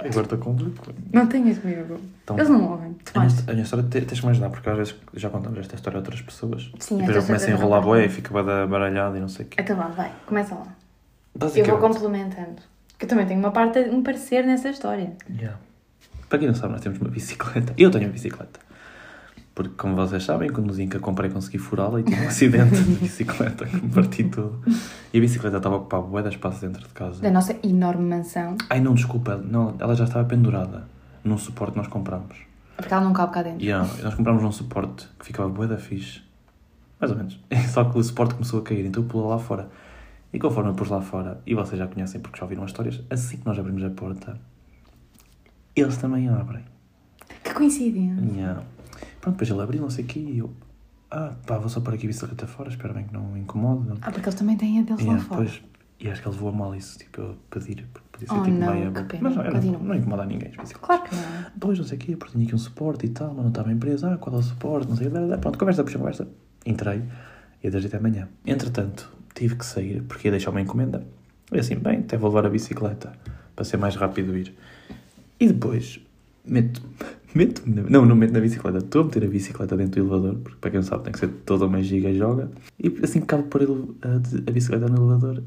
Agora 0.00 0.22
estou 0.22 0.38
com 0.38 0.54
dúvida. 0.54 0.82
não 1.12 1.26
tenhas 1.26 1.62
medo. 1.64 1.98
Então, 2.22 2.36
Eles 2.36 2.48
não 2.48 2.70
ouvem. 2.70 2.94
A 3.14 3.20
minha, 3.20 3.32
a 3.48 3.50
minha 3.52 3.62
história 3.62 3.84
te- 3.88 4.00
tens 4.02 4.20
que 4.20 4.26
me 4.26 4.30
ajudar, 4.32 4.50
porque 4.50 4.68
às 4.68 4.76
vezes 4.76 4.94
já 5.14 5.30
contamos 5.30 5.58
esta 5.58 5.74
história 5.74 5.96
a 5.96 6.00
outras 6.00 6.20
pessoas. 6.20 6.70
Sim, 6.78 6.96
e 6.96 6.98
depois 6.98 7.16
eu 7.16 7.22
começo 7.24 7.46
a 7.46 7.50
enrolar 7.50 7.82
vai. 7.82 8.04
e 8.04 8.08
fico 8.08 8.32
bué 8.32 8.42
da 8.42 8.66
baralhado 8.66 9.16
e 9.16 9.20
não 9.20 9.28
sei 9.28 9.46
o 9.46 9.48
quê. 9.48 9.60
Então 9.60 9.76
vá, 9.76 9.88
vai, 9.88 10.12
começa 10.26 10.54
lá. 10.54 10.66
Eu 11.54 11.64
vou 11.64 11.78
complementando. 11.78 12.56
Que 12.98 13.04
eu 13.04 13.08
também 13.08 13.26
tenho 13.26 13.40
uma 13.40 13.50
parte, 13.50 13.78
um 13.80 14.02
parecer 14.02 14.44
nessa 14.44 14.68
história. 14.70 15.12
Yeah. 15.30 15.58
Para 16.28 16.38
quem 16.38 16.48
não 16.48 16.54
sabe, 16.54 16.72
nós 16.72 16.80
temos 16.82 16.98
uma 16.98 17.10
bicicleta. 17.10 17.72
Eu 17.76 17.90
tenho 17.90 18.04
uma 18.06 18.12
bicicleta. 18.12 18.58
Porque, 19.56 19.72
como 19.74 19.96
vocês 19.96 20.22
sabem, 20.22 20.50
quando 20.50 20.70
o 20.70 20.74
que 20.74 20.98
a 20.98 21.00
comprei, 21.00 21.30
consegui 21.30 21.56
furá-la 21.56 22.00
e 22.00 22.02
tive 22.02 22.22
um 22.22 22.28
acidente 22.28 22.76
de 22.76 22.94
bicicleta 22.96 23.64
que 23.64 23.76
me 23.76 23.90
parti 23.90 24.24
tudo. 24.24 24.60
E 25.14 25.16
a 25.16 25.20
bicicleta 25.22 25.56
estava 25.56 25.76
a 25.76 25.78
ocupar 25.78 26.02
bué 26.02 26.20
de 26.20 26.28
espaço 26.28 26.60
dentro 26.60 26.86
de 26.86 26.92
casa. 26.92 27.22
Da 27.22 27.30
nossa 27.30 27.56
enorme 27.62 28.04
mansão. 28.04 28.58
Ai, 28.68 28.80
não, 28.80 28.92
desculpa. 28.92 29.38
Não, 29.38 29.74
ela 29.78 29.94
já 29.94 30.04
estava 30.04 30.28
pendurada 30.28 30.86
num 31.24 31.38
suporte 31.38 31.72
que 31.72 31.78
nós 31.78 31.86
compramos. 31.86 32.36
Porque 32.76 32.92
ela 32.92 33.02
não 33.02 33.14
cabe 33.14 33.32
cá 33.32 33.42
dentro. 33.42 33.64
Yeah, 33.64 33.88
nós 34.02 34.14
comprámos 34.14 34.44
um 34.44 34.52
suporte 34.52 35.08
que 35.18 35.24
ficava 35.24 35.48
bué 35.48 35.66
da 35.66 35.78
fixe. 35.78 36.20
Mais 37.00 37.10
ou 37.10 37.16
menos. 37.16 37.40
Só 37.72 37.82
que 37.84 37.96
o 37.96 38.02
suporte 38.02 38.34
começou 38.34 38.60
a 38.60 38.62
cair, 38.62 38.84
então 38.84 39.04
eu 39.04 39.08
pulei 39.08 39.26
lá 39.26 39.38
fora. 39.38 39.70
E 40.34 40.38
conforme 40.38 40.68
eu 40.68 40.74
pus 40.74 40.90
lá 40.90 41.00
fora, 41.00 41.40
e 41.46 41.54
vocês 41.54 41.78
já 41.78 41.86
conhecem 41.86 42.20
porque 42.20 42.36
já 42.36 42.44
ouviram 42.44 42.62
as 42.62 42.72
histórias, 42.72 43.02
assim 43.08 43.38
que 43.38 43.46
nós 43.46 43.58
abrimos 43.58 43.82
a 43.82 43.88
porta, 43.88 44.38
eles 45.74 45.96
também 45.96 46.28
abrem. 46.28 46.62
Que 47.42 47.54
coincidência. 47.54 48.22
Yeah. 48.36 48.62
Pronto, 49.26 49.34
depois 49.38 49.50
ele 49.50 49.60
abriu, 49.60 49.82
não 49.82 49.90
sei 49.90 50.04
o 50.04 50.06
quê, 50.06 50.20
e 50.20 50.38
eu... 50.38 50.52
Ah, 51.10 51.34
pá, 51.44 51.58
vou 51.58 51.68
só 51.68 51.80
pôr 51.80 51.94
aqui 51.94 52.06
a 52.06 52.08
bicicleta 52.08 52.46
fora, 52.46 52.68
espero 52.68 52.94
bem 52.94 53.04
que 53.06 53.12
não 53.12 53.36
incomode. 53.36 53.98
Ah, 54.00 54.12
porque 54.12 54.28
eles 54.28 54.38
também 54.38 54.56
têm 54.56 54.78
a 54.78 54.82
deles 54.82 55.04
lá 55.04 55.18
fora. 55.18 55.42
depois, 55.42 55.62
e 55.98 56.08
acho 56.08 56.22
que 56.22 56.28
ele 56.28 56.34
levou 56.36 56.48
a 56.50 56.52
mal 56.52 56.74
isso, 56.76 56.96
tipo, 56.96 57.20
eu 57.20 57.36
pedir, 57.50 57.84
porque 57.92 58.06
podia 58.12 58.28
ser 58.28 58.34
Oh, 58.34 58.42
tipo 58.44 58.56
não, 58.56 58.72
meia... 58.72 58.90
pena. 58.92 59.22
Mas 59.22 59.34
não, 59.34 59.42
não, 59.42 59.78
não 59.80 59.94
incomoda 59.96 60.22
a 60.22 60.26
ninguém. 60.26 60.52
Claro 60.52 61.02
que 61.02 61.16
não. 61.16 61.22
Depois, 61.54 61.76
não 61.76 61.84
sei 61.84 61.98
o 61.98 62.00
quê, 62.00 62.16
porque 62.16 62.34
tinha 62.34 62.44
aqui 62.44 62.54
um 62.54 62.58
suporte 62.58 63.04
e 63.06 63.08
tal, 63.08 63.28
mas 63.34 63.38
não 63.38 63.48
estava 63.48 63.72
em 63.72 63.74
empresa. 63.74 64.12
Ah, 64.14 64.16
qual 64.16 64.36
é 64.36 64.38
o 64.38 64.42
suporte? 64.42 64.88
Não 64.88 64.96
sei 64.96 65.08
o 65.08 65.10
quê. 65.10 65.36
Pronto, 65.40 65.58
conversa, 65.58 65.82
puxa, 65.82 65.98
conversa. 65.98 66.28
Entrei 66.64 67.02
e 67.64 67.68
desde 67.68 67.88
até 67.88 67.96
amanhã. 67.96 68.28
Entretanto, 68.46 69.12
tive 69.34 69.56
que 69.56 69.66
sair 69.66 70.02
porque 70.04 70.28
ia 70.28 70.30
deixar 70.30 70.52
uma 70.52 70.60
encomenda. 70.60 71.04
E 71.50 71.58
assim, 71.58 71.74
bem, 71.74 71.98
até 71.98 72.16
vou 72.16 72.30
levar 72.30 72.46
a 72.46 72.50
bicicleta 72.50 73.12
para 73.56 73.64
ser 73.64 73.76
mais 73.76 73.96
rápido 73.96 74.36
ir. 74.36 74.54
E 75.40 75.48
depois, 75.48 76.00
meto, 76.44 76.80
meto 77.36 77.62
não, 77.66 78.04
não 78.06 78.16
meto 78.16 78.32
na 78.32 78.40
bicicleta, 78.40 78.78
estou 78.78 79.02
a 79.02 79.04
meter 79.04 79.24
a 79.24 79.28
bicicleta 79.28 79.76
dentro 79.76 80.02
do 80.04 80.14
elevador, 80.14 80.40
porque 80.42 80.58
para 80.60 80.70
quem 80.70 80.80
não 80.80 80.86
sabe 80.86 81.04
tem 81.04 81.12
que 81.12 81.18
ser 81.18 81.28
toda 81.44 81.66
uma 81.66 81.82
giga 81.82 82.08
e 82.10 82.16
joga. 82.18 82.50
E 82.78 82.88
assim 83.02 83.20
que 83.20 83.24
acabo 83.24 83.42
de 83.44 83.48
pôr 83.50 83.62
ele- 83.62 83.94
a, 84.02 84.48
a 84.48 84.52
bicicleta 84.52 84.88
no 84.88 84.96
elevador, 84.96 85.42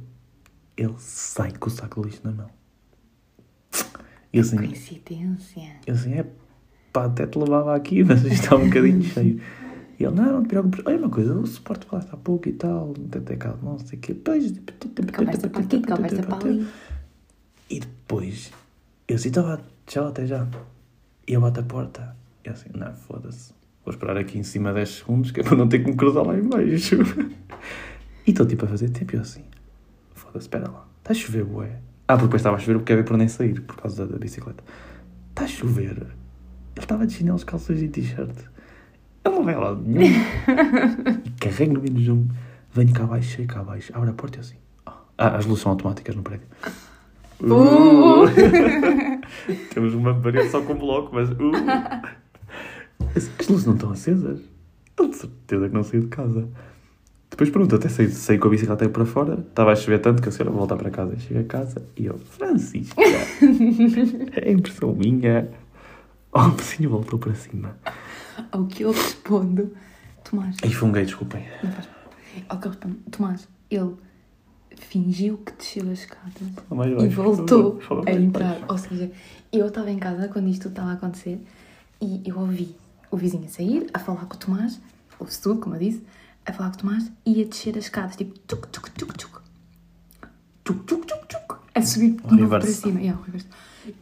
ele 0.77 0.93
sai 0.97 1.51
com 1.53 1.67
o 1.67 1.71
saco 1.71 2.01
de 2.01 2.07
lixo 2.07 2.21
na 2.23 2.31
mão. 2.31 2.49
E 4.31 4.39
assim, 4.39 4.57
Coincidência. 4.57 5.71
eu 5.87 5.93
assim, 5.95 6.13
é 6.13 6.25
pá, 6.93 7.05
até 7.05 7.25
te 7.25 7.37
levava 7.39 7.75
aqui, 7.75 8.03
mas 8.03 8.21
isto 8.23 8.43
está 8.43 8.55
um 8.55 8.65
bocadinho 8.65 9.01
cheio. 9.03 9.41
E 9.99 10.03
ele, 10.05 10.15
não, 10.15 10.33
não 10.33 10.43
te 10.43 10.49
preocupes, 10.49 10.81
olha 10.85 10.97
uma 10.97 11.09
coisa, 11.09 11.33
o 11.33 11.45
suporte 11.45 11.85
lá 11.91 11.99
está 11.99 12.15
pouco 12.15 12.47
e 12.47 12.53
tal, 12.53 12.93
até 13.11 13.35
cá, 13.35 13.55
não 13.61 13.77
sei 13.79 13.97
o 13.97 14.01
quê. 14.01 14.13
Depois, 14.13 14.53
Conversa 15.15 15.49
para 15.49 15.61
aqui, 15.61 15.81
conversa 15.81 16.23
para 16.23 16.37
ali. 16.49 16.67
E 17.69 17.79
depois, 17.79 18.51
eu 19.07 19.15
assim, 19.15 19.29
estava, 19.29 19.61
tchau, 19.85 20.07
até 20.07 20.25
já. 20.25 20.47
E 21.29 21.33
eu 21.33 21.41
bato 21.41 21.59
a 21.59 21.63
porta. 21.63 22.15
E 22.43 22.47
eu 22.47 22.53
assim, 22.53 22.69
não, 22.73 22.91
foda-se. 22.91 23.53
Vou 23.85 23.93
esperar 23.93 24.17
aqui 24.17 24.39
em 24.39 24.43
cima 24.43 24.73
10 24.73 24.89
segundos, 24.89 25.29
que 25.29 25.41
é 25.41 25.43
para 25.43 25.55
não 25.55 25.69
ter 25.69 25.77
que 25.77 25.91
me 25.91 25.95
cruzar 25.95 26.25
lá 26.25 26.35
em 26.35 26.41
baixo. 26.41 26.97
E 28.27 28.31
estou 28.31 28.45
tipo 28.45 28.65
a 28.65 28.67
fazer 28.67 28.89
tempo, 28.89 29.15
e 29.15 29.17
eu 29.17 29.21
assim, 29.21 29.43
foda-se, 30.13 30.45
espera 30.45 30.69
lá. 30.69 30.87
Está 30.99 31.13
a 31.13 31.15
chover, 31.15 31.43
bué. 31.45 31.79
Ah, 32.07 32.13
porque 32.13 32.25
depois 32.25 32.41
estava 32.41 32.57
a 32.57 32.59
chover 32.59 32.77
porque 32.77 32.93
ia 32.93 33.03
por 33.03 33.17
nem 33.17 33.27
sair, 33.27 33.59
por 33.61 33.75
causa 33.75 34.05
da, 34.05 34.13
da 34.13 34.19
bicicleta. 34.19 34.63
Está 35.31 35.45
a 35.45 35.47
chover. 35.47 35.97
Ele 35.97 36.09
estava 36.77 37.07
de 37.07 37.13
chinelos, 37.13 37.43
calças 37.43 37.81
e 37.81 37.87
t-shirt. 37.87 38.37
Ele 39.25 39.35
não 39.35 39.43
vai 39.43 39.55
lá 39.55 39.73
de 39.73 39.81
nenhum. 39.81 40.13
e 41.25 41.29
carrego 41.39 41.73
no 41.73 41.81
menos 41.81 42.07
um. 42.07 42.27
Venho 42.71 42.93
cá 42.93 43.03
abaixo, 43.05 43.31
chego 43.31 43.51
cá 43.51 43.61
abaixo. 43.61 43.91
Abre 43.95 44.11
a 44.11 44.13
porta 44.13 44.37
e 44.37 44.39
eu 44.39 44.41
assim. 44.41 44.57
Ah, 45.17 45.35
as 45.37 45.47
luzes 45.47 45.63
são 45.63 45.71
automáticas 45.71 46.15
no 46.15 46.21
prédio. 46.21 46.45
Uh! 47.41 48.29
Temos 49.73 49.93
uma 49.93 50.13
parede 50.19 50.49
só 50.49 50.61
com 50.61 50.75
bloco, 50.75 51.13
mas. 51.13 51.29
Uh, 51.29 51.51
as 53.15 53.47
luzes 53.47 53.65
não 53.65 53.73
estão 53.73 53.91
acesas? 53.91 54.39
De 54.99 55.15
certeza 55.15 55.69
que 55.69 55.73
não 55.73 55.83
saí 55.83 56.01
de 56.01 56.07
casa. 56.07 56.47
Depois 57.29 57.49
pronto, 57.49 57.75
até 57.75 57.87
saí, 57.87 58.09
saí 58.09 58.37
com 58.37 58.47
a 58.47 58.51
bicicleta 58.51 58.89
para 58.89 59.05
fora. 59.05 59.45
Estava 59.47 59.71
a 59.71 59.75
chover 59.75 59.99
tanto 59.99 60.21
que 60.21 60.29
sei, 60.29 60.45
vou 60.45 60.55
voltar 60.55 60.75
para 60.75 60.89
casa. 60.89 61.17
Chego 61.17 61.39
a 61.39 61.43
casa 61.43 61.85
e 61.95 62.07
eu, 62.07 62.17
Francisca, 62.17 63.01
é 64.35 64.51
impressão 64.51 64.93
minha. 64.93 65.49
Oh, 66.33 66.41
o 66.41 66.51
vizinho 66.51 66.89
voltou 66.89 67.17
para 67.17 67.33
cima. 67.33 67.77
Ao 68.51 68.65
que 68.65 68.83
eu 68.83 68.91
respondo, 68.91 69.73
Tomás. 70.23 70.57
Aí 70.61 70.73
funguei, 70.73 71.05
desculpem. 71.05 71.45
Não 71.63 71.71
faz 71.71 71.87
mal. 71.87 71.95
Ao 72.49 72.59
que 72.59 72.67
eu 72.67 72.71
respondo, 72.71 72.95
Tomás, 73.09 73.47
ele 73.71 73.95
fingiu 74.89 75.37
que 75.37 75.51
desceu 75.53 75.83
as 75.91 75.99
escadas 75.99 76.33
mais 76.69 77.03
e 77.03 77.07
voltou 77.09 77.79
a 78.05 78.11
entrar. 78.11 78.59
baixo. 78.59 78.65
Ou 78.67 78.77
seja, 78.77 79.11
eu 79.53 79.67
estava 79.67 79.91
em 79.91 79.99
casa 79.99 80.27
quando 80.27 80.49
isto 80.49 80.67
estava 80.67 80.89
a 80.89 80.93
acontecer 80.93 81.39
e 82.01 82.21
eu 82.25 82.39
ouvi 82.39 82.75
o 83.11 83.17
vizinho 83.17 83.45
a 83.45 83.49
sair, 83.49 83.87
a 83.93 83.99
falar 83.99 84.25
com 84.25 84.35
o 84.35 84.37
Tomás, 84.37 84.81
ouve-se 85.19 85.41
tudo, 85.41 85.59
como 85.59 85.75
eu 85.75 85.79
disse, 85.79 86.03
a 86.45 86.51
falar 86.51 86.69
com 86.71 86.75
o 86.75 86.79
Tomás 86.79 87.11
e 87.25 87.41
a 87.41 87.45
descer 87.45 87.77
as 87.77 87.85
escadas, 87.85 88.15
tipo, 88.15 88.37
tuc, 88.39 88.67
tuc, 88.67 88.89
tuc, 88.91 89.13
tuc. 89.15 89.41
Tuc, 90.63 90.83
tuc, 90.85 91.05
tuc, 91.05 91.27
tuc. 91.27 91.59
A 91.75 91.81
subir 91.81 92.11
de 92.11 92.35
novo 92.35 92.49
para 92.49 92.61
cima. 92.61 92.99
Yeah, 92.99 93.21
reverse. 93.23 93.47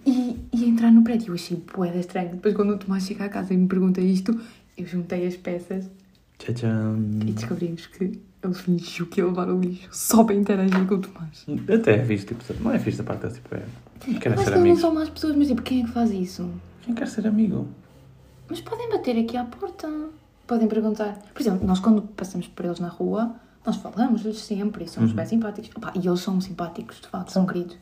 E, 0.05 0.39
e 0.53 0.63
a 0.65 0.67
entrar 0.67 0.91
no 0.91 1.03
prédio. 1.03 1.29
Eu 1.29 1.35
achei 1.35 1.57
boeda 1.57 1.97
estranho. 1.97 2.31
Depois, 2.31 2.53
quando 2.53 2.71
o 2.71 2.77
Tomás 2.77 3.03
chega 3.03 3.25
à 3.25 3.29
casa 3.29 3.53
e 3.53 3.57
me 3.57 3.67
pergunta 3.67 4.01
isto, 4.01 4.37
eu 4.77 4.85
juntei 4.85 5.25
as 5.27 5.35
peças 5.35 5.89
Tchau, 6.37 6.95
e 7.25 7.31
descobrimos 7.31 7.87
que 7.87 8.19
ele 8.47 8.55
fingiu 8.55 9.05
que 9.07 9.19
ia 9.21 9.25
levar 9.27 9.49
o 9.49 9.59
lixo 9.59 9.89
só 9.91 10.23
para 10.23 10.35
interagir 10.35 10.85
com 10.87 10.95
o 10.95 10.99
Tomás. 10.99 11.45
Até 11.73 11.95
é 11.95 12.05
fixe, 12.05 12.25
tipo, 12.25 12.43
não 12.63 12.71
é 12.71 12.79
fixe 12.79 12.97
da 12.97 13.03
parte 13.03 13.21
desse, 13.27 13.35
tipo, 13.35 13.55
é. 13.55 13.63
Quem 13.99 14.13
quer 14.15 14.29
Mas 14.35 14.41
ser 14.45 14.51
não 14.51 14.59
amigo? 14.59 14.77
são 14.79 14.93
más 14.93 15.09
pessoas, 15.09 15.35
mas 15.35 15.47
tipo, 15.47 15.61
quem 15.61 15.81
é 15.81 15.85
que 15.85 15.91
faz 15.91 16.11
isso? 16.11 16.49
Quem 16.83 16.93
quer 16.95 17.07
ser 17.07 17.27
amigo? 17.27 17.67
Mas 18.49 18.61
podem 18.61 18.89
bater 18.89 19.17
aqui 19.19 19.35
à 19.35 19.43
porta. 19.43 19.87
Podem 20.45 20.67
perguntar. 20.67 21.17
Por 21.33 21.41
exemplo, 21.41 21.67
nós 21.67 21.79
quando 21.79 22.01
passamos 22.01 22.47
por 22.47 22.65
eles 22.65 22.79
na 22.79 22.87
rua, 22.87 23.35
nós 23.65 23.75
falamos-lhes 23.75 24.37
sempre 24.39 24.85
e 24.85 24.87
somos 24.87 25.11
bem 25.11 25.25
simpáticos. 25.25 25.69
Opá, 25.75 25.91
e 25.95 26.07
eles 26.07 26.19
são 26.21 26.39
simpáticos, 26.39 27.01
de 27.01 27.07
facto, 27.07 27.31
são 27.31 27.45
queridos. 27.45 27.75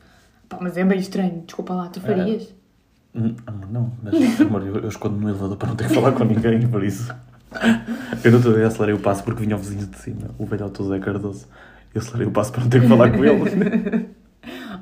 Opá, 0.46 0.58
mas 0.62 0.76
é 0.78 0.84
meio 0.84 1.00
estranho, 1.00 1.44
desculpa 1.46 1.74
lá, 1.76 1.88
tu 1.90 2.02
farias? 2.02 2.54
Hum, 3.14 3.36
Amor, 3.46 3.72
não, 3.72 3.92
mas 4.04 4.42
amor, 4.42 4.66
eu, 4.66 4.76
eu 4.78 4.90
escondo 4.90 5.16
no 5.18 5.30
elevador 5.30 5.56
para 5.58 5.70
não 5.70 5.76
ter 5.76 5.88
que 5.88 5.94
falar 5.94 6.12
com 6.14 6.24
ninguém, 6.26 6.68
por 6.68 6.84
isso. 6.84 7.14
Eu 8.24 8.32
não 8.32 8.40
estou, 8.40 8.54
eu 8.54 8.68
acelerei 8.68 8.96
o 8.96 9.00
passo 9.00 9.24
porque 9.24 9.42
vinha 9.44 9.56
o 9.56 9.60
vizinho 9.60 9.86
de 9.86 9.98
cima, 9.98 10.30
o 10.38 10.46
velhote 10.46 10.78
José 10.80 11.00
Cardoso. 11.00 11.48
Eu 11.94 12.02
acelerei 12.02 12.28
o 12.28 12.32
passo 12.32 12.52
para 12.52 12.62
não 12.62 12.70
ter 12.70 12.82
que 12.82 12.88
falar 12.88 13.12
com 13.12 13.24
ele. 13.24 14.10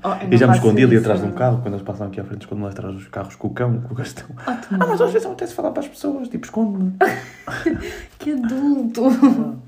Oh, 0.05 0.09
eu 0.21 0.33
E 0.33 0.37
já 0.37 0.47
me 0.47 0.55
escondi 0.55 0.83
ali 0.83 0.97
atrás 0.97 1.21
de 1.21 1.27
um 1.27 1.31
carro, 1.31 1.61
quando 1.61 1.75
eles 1.75 1.85
passam 1.85 2.07
aqui 2.07 2.19
à 2.19 2.25
frente, 2.25 2.41
escondo-me 2.41 2.65
lá 2.65 2.71
atrás 2.71 2.93
dos 2.93 3.07
carros 3.07 3.35
com 3.37 3.47
o 3.47 3.51
cão, 3.51 3.79
com 3.79 3.93
o 3.93 3.95
gastão. 3.95 4.25
Oh, 4.31 4.49
Ah, 4.49 4.65
mas 4.79 4.99
às 4.99 5.13
vezes 5.13 5.25
acontece 5.25 5.53
falar 5.53 5.71
para 5.71 5.81
as 5.81 5.87
pessoas, 5.87 6.27
tipo, 6.27 6.43
esconde-me. 6.43 6.93
que 8.19 8.31
adulto! 8.33 9.03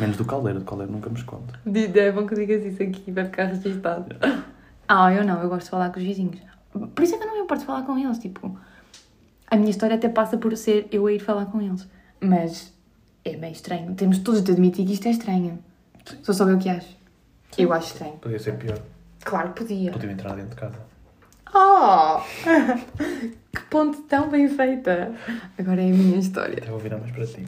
Menos 0.00 0.16
do 0.16 0.24
caldeiro, 0.24 0.58
do 0.58 0.64
caldeiro 0.64 0.90
nunca 0.90 1.08
me 1.08 1.16
esconde. 1.16 1.52
É 1.94 2.10
bom 2.10 2.26
que 2.26 2.34
digas 2.34 2.64
isso 2.64 2.82
aqui, 2.82 3.12
vai 3.12 3.26
ficar 3.26 3.44
registado. 3.44 4.16
Ah, 4.88 5.12
eu 5.12 5.24
não, 5.24 5.40
eu 5.40 5.48
gosto 5.48 5.66
de 5.66 5.70
falar 5.70 5.90
com 5.90 6.00
os 6.00 6.04
vizinhos. 6.04 6.40
Por 6.72 7.04
isso 7.04 7.14
é 7.14 7.18
que 7.18 7.22
eu 7.22 7.28
não 7.28 7.34
me 7.36 7.42
importo 7.42 7.60
de 7.60 7.66
falar 7.66 7.82
com 7.82 7.96
eles, 7.96 8.18
tipo... 8.18 8.58
A 9.48 9.56
minha 9.56 9.70
história 9.70 9.94
até 9.94 10.08
passa 10.08 10.36
por 10.36 10.56
ser 10.56 10.88
eu 10.90 11.06
a 11.06 11.12
ir 11.12 11.20
falar 11.20 11.46
com 11.46 11.60
eles. 11.60 11.86
Mas 12.20 12.72
é 13.24 13.36
meio 13.36 13.52
estranho. 13.52 13.94
Temos 13.94 14.18
todos 14.18 14.42
de 14.42 14.52
admitir 14.52 14.86
que 14.86 14.92
isto 14.92 15.08
é 15.08 15.10
estranho. 15.10 15.58
Sou 16.22 16.34
só 16.34 16.48
eu 16.48 16.58
que 16.58 16.68
acho. 16.68 16.96
Eu 17.58 17.72
acho 17.72 17.88
estranho. 17.88 18.14
Podia 18.18 18.38
ser 18.38 18.56
pior. 18.56 18.80
Claro 19.24 19.52
que 19.52 19.62
podia. 19.62 19.92
Podia 19.92 20.12
entrar 20.12 20.34
dentro 20.34 20.50
de 20.50 20.56
casa. 20.56 20.78
Oh! 21.54 22.20
que 23.52 23.62
ponte 23.70 24.02
tão 24.02 24.28
bem 24.28 24.48
feita! 24.48 25.12
Agora 25.58 25.80
é 25.80 25.90
a 25.90 25.94
minha 25.94 26.18
história. 26.18 26.58
Até 26.58 26.70
vou 26.70 26.78
virar 26.78 26.98
mais 26.98 27.12
para 27.12 27.26
ti. 27.26 27.46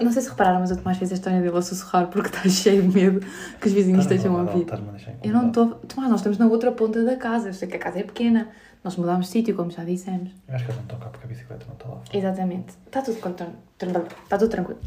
Não 0.00 0.10
sei 0.12 0.22
se 0.22 0.28
repararam, 0.28 0.60
mas 0.60 0.70
o 0.70 0.76
Tomás 0.76 0.98
fez 0.98 1.12
a 1.12 1.14
história 1.14 1.40
dele 1.40 1.56
a 1.56 1.62
sussurrar 1.62 2.08
porque 2.08 2.28
está 2.28 2.42
cheio 2.48 2.82
de 2.82 2.88
medo 2.88 3.20
que 3.60 3.68
os 3.68 3.72
vizinhos 3.72 4.02
estejam 4.02 4.36
a 4.36 4.42
ouvir. 4.42 4.66
Eu 5.22 5.32
não 5.32 5.48
estou. 5.48 5.74
Tomás, 5.86 6.10
nós 6.10 6.20
estamos 6.20 6.38
na 6.38 6.46
outra 6.46 6.72
ponta 6.72 7.04
da 7.04 7.16
casa. 7.16 7.48
Eu 7.48 7.54
sei 7.54 7.68
que 7.68 7.76
a 7.76 7.78
casa 7.78 8.00
é 8.00 8.02
pequena. 8.02 8.48
Nós 8.82 8.96
mudámos 8.96 9.26
de 9.26 9.32
sítio, 9.32 9.54
como 9.54 9.70
já 9.70 9.84
dissemos. 9.84 10.30
Eu 10.48 10.54
acho 10.54 10.64
que 10.64 10.70
eles 10.70 10.76
não 10.76 10.82
estão 10.84 10.98
cá 10.98 11.06
porque 11.06 11.26
a 11.26 11.28
bicicleta 11.28 11.64
não 11.66 11.74
está 11.74 11.88
lá. 11.88 12.00
Exatamente. 12.12 12.74
Está 12.86 13.02
tudo, 13.02 13.18
está 13.18 14.38
tudo 14.38 14.48
tranquilo. 14.48 14.80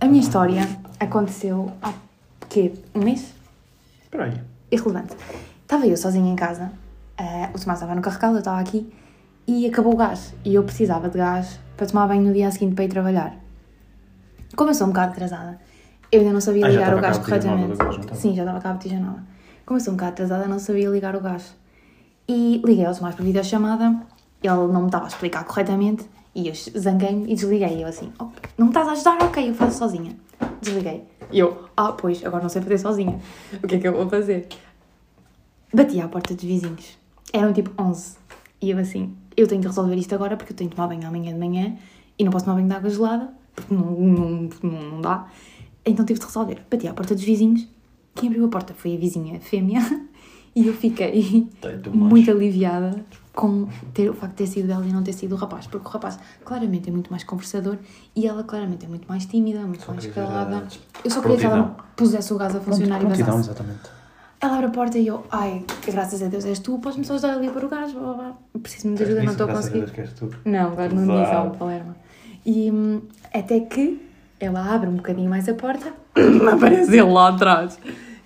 A 0.00 0.06
minha 0.06 0.20
história 0.20 0.62
aconteceu 0.98 1.70
há 1.82 1.92
quê? 2.48 2.72
Um 2.94 3.00
mês? 3.00 3.32
Espera 4.02 4.24
aí. 4.24 4.40
Irrelevante. 4.70 5.16
Estava 5.62 5.86
eu 5.86 5.96
sozinha 5.96 6.30
em 6.30 6.36
casa, 6.36 6.70
eh, 7.16 7.48
o 7.54 7.58
Tomás 7.58 7.78
estava 7.78 7.94
no 7.94 8.02
carregal, 8.02 8.32
eu 8.32 8.40
estava 8.40 8.60
aqui, 8.60 8.92
e 9.46 9.66
acabou 9.66 9.94
o 9.94 9.96
gás. 9.96 10.34
E 10.44 10.54
eu 10.54 10.62
precisava 10.64 11.08
de 11.08 11.16
gás 11.16 11.58
para 11.76 11.86
tomar 11.86 12.06
banho 12.08 12.22
no 12.22 12.32
dia 12.32 12.50
seguinte 12.50 12.74
para 12.74 12.84
ir 12.84 12.88
trabalhar. 12.88 13.41
Como 14.56 14.70
eu 14.70 14.74
sou 14.74 14.86
um 14.86 14.90
bocado 14.90 15.12
atrasada, 15.12 15.58
eu 16.10 16.20
ainda 16.20 16.32
não 16.32 16.40
sabia 16.40 16.66
Ah, 16.66 16.70
já 16.70 16.78
ligar 16.80 16.94
o 16.94 16.96
estava 16.98 17.14
gás 17.14 17.18
corretamente. 17.24 17.66
não 17.66 17.72
estava? 17.96 18.14
Sim, 18.14 18.34
já 18.34 18.44
estava 18.44 18.68
a 18.68 18.72
botija 18.74 18.98
nova. 19.00 19.22
Como 19.64 19.78
eu 19.78 19.84
sou 19.84 19.92
um 19.92 19.96
bocado 19.96 20.12
atrasada, 20.12 20.46
não 20.48 20.58
sabia 20.58 20.88
ligar 20.90 21.16
o 21.16 21.20
gás. 21.20 21.54
E 22.28 22.60
liguei 22.64 22.84
ao 22.84 22.94
Tomás 22.94 23.14
por 23.14 23.24
videochamada, 23.24 23.96
ele 24.42 24.54
não 24.54 24.80
me 24.82 24.86
estava 24.86 25.04
a 25.04 25.08
explicar 25.08 25.44
corretamente, 25.44 26.04
e 26.34 26.48
eu 26.48 26.54
zanguei-me 26.78 27.24
e 27.30 27.34
desliguei. 27.34 27.82
Eu 27.82 27.88
assim, 27.88 28.12
"Ok, 28.18 28.38
não 28.58 28.66
me 28.66 28.70
estás 28.70 28.88
a 28.88 28.92
ajudar? 28.92 29.22
Ok, 29.24 29.48
eu 29.50 29.54
faço 29.54 29.78
sozinha. 29.78 30.16
Desliguei. 30.60 31.04
E 31.30 31.38
eu, 31.38 31.68
ah, 31.76 31.92
pois, 31.92 32.24
agora 32.24 32.42
não 32.42 32.48
sei 32.50 32.62
fazer 32.62 32.78
sozinha. 32.78 33.18
O 33.62 33.66
que 33.66 33.76
é 33.76 33.78
que 33.78 33.88
eu 33.88 33.92
vou 33.94 34.08
fazer? 34.08 34.48
Bati 35.74 36.00
à 36.00 36.08
porta 36.08 36.34
dos 36.34 36.44
vizinhos. 36.44 36.98
Eram 37.32 37.52
tipo 37.52 37.70
11. 37.82 38.16
E 38.60 38.70
eu 38.70 38.78
assim, 38.78 39.16
eu 39.36 39.46
tenho 39.48 39.60
de 39.60 39.66
resolver 39.66 39.96
isto 39.96 40.14
agora 40.14 40.36
porque 40.36 40.52
eu 40.52 40.56
tenho 40.56 40.68
de 40.70 40.76
tomar 40.76 40.88
banho 40.88 41.06
amanhã 41.06 41.32
de 41.32 41.38
manhã 41.38 41.76
e 42.18 42.24
não 42.24 42.30
posso 42.30 42.44
tomar 42.44 42.56
banho 42.56 42.68
de 42.68 42.74
água 42.74 42.90
gelada 42.90 43.28
porque 43.54 43.74
não, 43.74 43.90
não, 43.90 44.48
não, 44.62 44.82
não 44.92 45.00
dá. 45.00 45.26
Então 45.84 46.04
tive 46.04 46.20
de 46.20 46.26
resolver. 46.26 46.62
Bati 46.70 46.86
à 46.88 46.94
porta 46.94 47.14
dos 47.14 47.24
vizinhos. 47.24 47.66
Quem 48.14 48.28
abriu 48.28 48.44
a 48.44 48.48
porta 48.48 48.74
foi 48.74 48.94
a 48.94 48.98
vizinha 48.98 49.40
fêmea 49.40 49.80
e 50.54 50.66
eu 50.66 50.74
fiquei 50.74 51.48
muito 51.92 52.30
aliviada 52.30 53.04
com 53.34 53.66
ter, 53.94 54.10
o 54.10 54.14
facto 54.14 54.32
de 54.32 54.36
ter 54.36 54.46
sido 54.46 54.70
ela 54.70 54.86
e 54.86 54.92
não 54.92 55.02
ter 55.02 55.14
sido 55.14 55.32
o 55.34 55.36
rapaz, 55.38 55.66
porque 55.66 55.86
o 55.86 55.90
rapaz 55.90 56.18
claramente 56.44 56.90
é 56.90 56.92
muito 56.92 57.10
mais 57.10 57.24
conversador 57.24 57.78
e 58.14 58.26
ela 58.26 58.44
claramente 58.44 58.84
é 58.84 58.88
muito 58.88 59.08
mais 59.08 59.24
tímida, 59.24 59.60
muito 59.60 59.82
Só 59.82 59.92
mais 59.92 60.06
calada. 60.08 60.58
a 60.58 60.62
Eu 61.02 61.10
só 61.10 61.22
queria 61.22 61.38
que 61.38 61.46
ela 61.46 61.76
pusesse 61.96 62.34
o 62.34 62.36
gás 62.36 62.54
a 62.54 62.60
funcionar 62.60 63.00
e 63.00 63.06
Prontidão, 63.06 63.26
vazasse. 63.36 63.48
exatamente. 63.50 63.80
Ela 64.38 64.54
abre 64.54 64.66
a 64.66 64.70
porta 64.70 64.98
e 64.98 65.06
eu, 65.06 65.24
ai, 65.30 65.64
graças 65.86 66.22
a 66.22 66.26
Deus 66.26 66.44
és 66.44 66.58
tu, 66.58 66.78
podes-me 66.80 67.04
só 67.06 67.14
ajudar 67.14 67.34
ali 67.34 67.48
para 67.48 67.64
o 67.64 67.68
gás, 67.70 67.92
blá, 67.92 68.02
blá, 68.02 68.14
blá. 68.14 68.36
preciso 68.60 68.94
de 68.94 69.02
ajuda, 69.02 69.22
não 69.22 69.32
estou 69.32 69.44
a 69.44 69.46
Graças 69.46 69.64
conseguir. 69.70 69.78
Deus 69.86 69.90
que 69.92 70.00
és 70.02 70.12
tu. 70.12 70.30
Não, 70.44 70.72
agora 70.72 70.92
não 70.92 71.22
disse 71.22 71.32
ao 71.34 71.50
Palermo. 71.52 71.94
E 72.44 72.70
hum, 72.70 73.02
até 73.32 73.60
que 73.60 74.00
ela 74.40 74.74
abre 74.74 74.88
um 74.88 74.96
bocadinho 74.96 75.30
mais 75.30 75.48
a 75.48 75.54
porta, 75.54 75.92
aparece 76.52 76.90
ele 76.90 77.02
lá 77.02 77.28
atrás. 77.28 77.78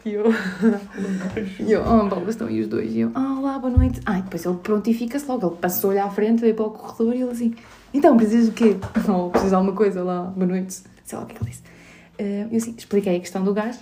E 0.05 0.13
eu, 0.13 0.25
e 1.67 1.73
eu, 1.73 1.83
oh, 1.83 2.09
Paulo, 2.09 2.29
estão 2.31 2.47
aí 2.47 2.61
os 2.61 2.69
dois. 2.69 2.93
E 2.95 3.01
eu, 3.01 3.11
ah, 3.15 3.37
olá, 3.39 3.59
boa 3.59 3.77
noite. 3.77 4.01
Ah, 4.07 4.19
e 4.19 4.23
depois 4.23 4.45
ele 4.45 4.57
prontifica-se 4.59 5.27
logo, 5.27 5.47
ele 5.49 5.57
passou-lhe 5.57 5.99
à 5.99 6.09
frente, 6.09 6.41
veio 6.41 6.55
para 6.55 6.65
o 6.67 6.71
corredor 6.71 7.15
e 7.15 7.23
ele 7.23 7.31
assim, 7.31 7.55
então, 7.93 8.17
precisas 8.17 8.47
de 8.47 8.53
quê? 8.53 8.77
Ou 9.09 9.31
precisas 9.31 9.51
de 9.51 9.57
alguma 9.57 9.75
coisa 9.75 10.03
lá, 10.03 10.23
boa 10.25 10.47
noite. 10.47 10.83
Sei 11.05 11.19
lá 11.19 11.25
o 11.25 11.27
que 11.27 11.35
é 11.35 11.39
que 11.39 11.43
ele 11.45 11.51
disse. 11.51 11.63
Eh, 12.19 12.47
eu 12.51 12.57
assim, 12.57 12.75
expliquei 12.77 13.17
a 13.17 13.21
questão 13.21 13.43
do 13.45 13.53
gás 13.53 13.81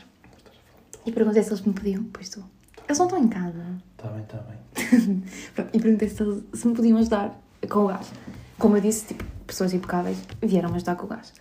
e 1.07 1.13
perguntei 1.13 1.43
se 1.43 1.51
eles 1.51 1.61
me 1.63 1.73
podiam, 1.73 2.05
pois 2.13 2.27
estou. 2.29 2.45
Eles 2.87 2.99
não 2.99 3.07
estão 3.07 3.23
em 3.23 3.29
casa. 3.29 3.65
Está 3.97 4.09
bem, 4.09 4.23
está 4.23 4.39
bem. 4.39 5.23
E 5.73 5.79
perguntei 5.81 6.09
se, 6.09 6.23
eles- 6.23 6.43
se 6.53 6.67
me 6.67 6.75
podiam 6.75 6.99
ajudar 6.99 7.39
com 7.69 7.81
o 7.81 7.89
gás. 7.89 8.11
Como 8.59 8.77
eu 8.77 8.81
disse, 8.81 9.07
tipo, 9.07 9.25
pessoas 9.47 9.73
impecáveis 9.73 10.19
vieram 10.43 10.75
ajudar 10.75 10.97
com 10.97 11.07
o 11.07 11.09
gás. 11.09 11.33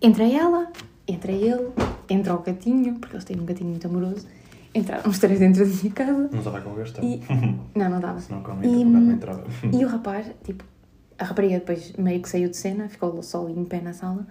Entra 0.00 0.24
ela, 0.24 0.70
entra 1.06 1.32
ele, 1.32 1.70
entra 2.08 2.34
o 2.34 2.38
gatinho, 2.38 2.98
porque 2.98 3.14
eles 3.14 3.24
têm 3.24 3.38
um 3.38 3.44
gatinho 3.44 3.70
muito 3.70 3.86
amoroso. 3.86 4.26
Entraram 4.74 5.10
os 5.10 5.18
três 5.18 5.40
dentro 5.40 5.64
da 5.66 5.74
minha 5.74 5.92
casa 5.92 6.28
Não 6.30 6.38
estava 6.38 6.60
com 6.60 6.70
o 6.70 6.74
gastão. 6.74 7.04
e. 7.04 7.20
Não, 7.76 7.90
não 7.90 8.00
dava. 8.00 8.20
Senão 8.20 8.42
com 8.42 8.52
a 8.52 8.54
E, 8.54 8.58
minha 8.58 8.84
também 8.84 9.02
não 9.02 9.12
entrava. 9.14 9.44
E 9.72 9.84
o 9.84 9.88
rapaz, 9.88 10.26
tipo, 10.44 10.64
a 11.18 11.24
rapariga 11.24 11.58
depois 11.58 11.92
meio 11.98 12.22
que 12.22 12.28
saiu 12.28 12.48
de 12.48 12.56
cena, 12.56 12.88
ficou 12.88 13.20
só 13.22 13.44
ali 13.44 13.58
em 13.58 13.64
pé 13.64 13.80
na 13.80 13.92
sala. 13.92 14.26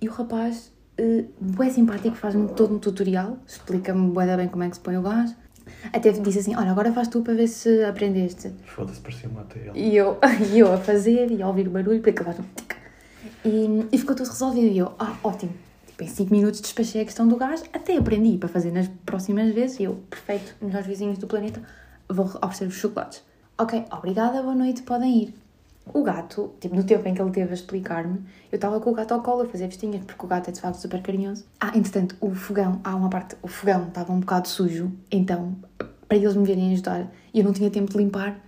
E 0.00 0.08
o 0.08 0.12
rapaz, 0.12 0.72
uh, 1.00 1.70
simpático, 1.70 2.16
faz-me 2.16 2.48
todo 2.48 2.74
um 2.74 2.78
tutorial, 2.78 3.38
explica-me 3.46 4.12
bem 4.12 4.48
como 4.48 4.62
é 4.62 4.68
que 4.68 4.76
se 4.76 4.80
põe 4.80 4.96
o 4.96 5.02
gás. 5.02 5.34
Até 5.92 6.10
disse 6.12 6.38
assim: 6.40 6.56
Olha, 6.56 6.70
agora 6.70 6.92
faz 6.92 7.08
tu 7.08 7.22
para 7.22 7.34
ver 7.34 7.48
se 7.48 7.84
aprendeste. 7.84 8.52
Foda-se, 8.64 9.00
parecia-me 9.00 9.38
até 9.38 9.60
ele. 9.60 9.72
E 9.74 9.96
eu, 9.96 10.18
e 10.52 10.58
eu 10.58 10.72
a 10.72 10.78
fazer 10.78 11.30
e 11.30 11.42
a 11.42 11.48
ouvir 11.48 11.68
o 11.68 11.70
barulho, 11.70 12.00
porque 12.00 12.22
tic. 12.22 12.76
E, 13.44 13.86
e 13.92 13.98
ficou 13.98 14.14
tudo 14.14 14.28
resolvido. 14.28 14.66
E 14.66 14.78
eu, 14.78 14.92
ah, 14.98 15.16
ótimo. 15.22 15.52
Tipo, 15.86 16.04
em 16.04 16.08
5 16.08 16.32
minutos 16.32 16.60
despachei 16.60 17.02
a 17.02 17.04
questão 17.04 17.26
do 17.26 17.36
gás, 17.36 17.62
até 17.72 17.96
aprendi 17.96 18.38
para 18.38 18.48
fazer 18.48 18.72
nas 18.72 18.88
próximas 19.04 19.52
vezes. 19.54 19.80
E 19.80 19.84
eu, 19.84 20.02
perfeito, 20.10 20.54
melhores 20.60 20.86
vizinhos 20.86 21.18
do 21.18 21.26
planeta, 21.26 21.62
vou 22.08 22.26
oferecer 22.26 22.66
os 22.66 22.74
chocolates. 22.74 23.22
Ok, 23.56 23.84
obrigada, 23.90 24.42
boa 24.42 24.54
noite, 24.54 24.82
podem 24.82 25.22
ir. 25.22 25.47
O 25.94 26.02
gato, 26.02 26.52
tipo, 26.60 26.74
no 26.74 26.84
tempo 26.84 27.08
em 27.08 27.14
que 27.14 27.22
ele 27.22 27.30
teve 27.30 27.50
a 27.50 27.54
explicar-me, 27.54 28.20
eu 28.50 28.56
estava 28.56 28.80
com 28.80 28.90
o 28.90 28.94
gato 28.94 29.12
ao 29.14 29.22
colo 29.22 29.42
a 29.42 29.46
fazer 29.46 29.66
vestinhas, 29.66 30.04
porque 30.04 30.24
o 30.24 30.28
gato 30.28 30.48
é 30.48 30.52
de 30.52 30.60
facto 30.60 30.76
super 30.76 31.02
carinhoso. 31.02 31.44
Ah, 31.60 31.72
entretanto, 31.74 32.16
o 32.20 32.34
fogão, 32.34 32.80
há 32.84 32.94
uma 32.94 33.08
parte, 33.08 33.36
o 33.42 33.48
fogão 33.48 33.88
estava 33.88 34.12
um 34.12 34.20
bocado 34.20 34.48
sujo, 34.48 34.92
então, 35.10 35.56
para 36.06 36.16
eles 36.16 36.34
me 36.34 36.44
virem 36.44 36.72
ajudar, 36.72 37.06
eu 37.34 37.44
não 37.44 37.52
tinha 37.52 37.70
tempo 37.70 37.90
de 37.90 37.98
limpar, 37.98 38.38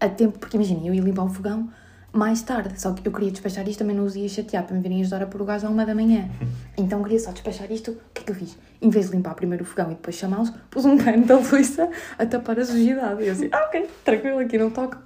a 0.00 0.08
tempo, 0.08 0.38
porque 0.38 0.56
imaginem, 0.56 0.88
eu 0.88 0.94
ia 0.94 1.02
limpar 1.02 1.24
o 1.24 1.28
fogão 1.28 1.70
mais 2.12 2.42
tarde, 2.42 2.78
só 2.80 2.92
que 2.92 3.06
eu 3.06 3.12
queria 3.12 3.30
despachar 3.30 3.66
isto, 3.66 3.78
também 3.78 3.96
não 3.96 4.04
os 4.04 4.14
ia 4.14 4.28
chatear 4.28 4.64
para 4.64 4.76
me 4.76 4.82
virem 4.82 5.00
ajudar 5.00 5.22
a 5.22 5.26
pôr 5.26 5.40
o 5.40 5.44
gás 5.44 5.64
à 5.64 5.70
uma 5.70 5.86
da 5.86 5.94
manhã. 5.94 6.28
Então 6.74 7.02
queria 7.02 7.20
só 7.20 7.30
despachar 7.32 7.70
isto, 7.70 7.90
o 7.90 7.96
que 8.14 8.22
é 8.22 8.24
que 8.24 8.30
eu 8.32 8.34
fiz? 8.34 8.56
Em 8.80 8.88
vez 8.88 9.10
de 9.10 9.16
limpar 9.16 9.34
primeiro 9.34 9.62
o 9.62 9.66
fogão 9.66 9.90
e 9.90 9.94
depois 9.94 10.16
chamá-los, 10.16 10.50
pus 10.70 10.86
um 10.86 10.96
pano 10.96 11.26
da 11.26 11.36
louça 11.36 11.90
a 12.18 12.24
tapar 12.24 12.58
a 12.58 12.64
sujidade. 12.64 13.22
E 13.22 13.26
eu 13.26 13.32
assim, 13.32 13.48
ah 13.52 13.66
ok, 13.66 13.90
tranquilo, 14.02 14.38
aqui 14.38 14.56
não 14.56 14.70
toco, 14.70 14.96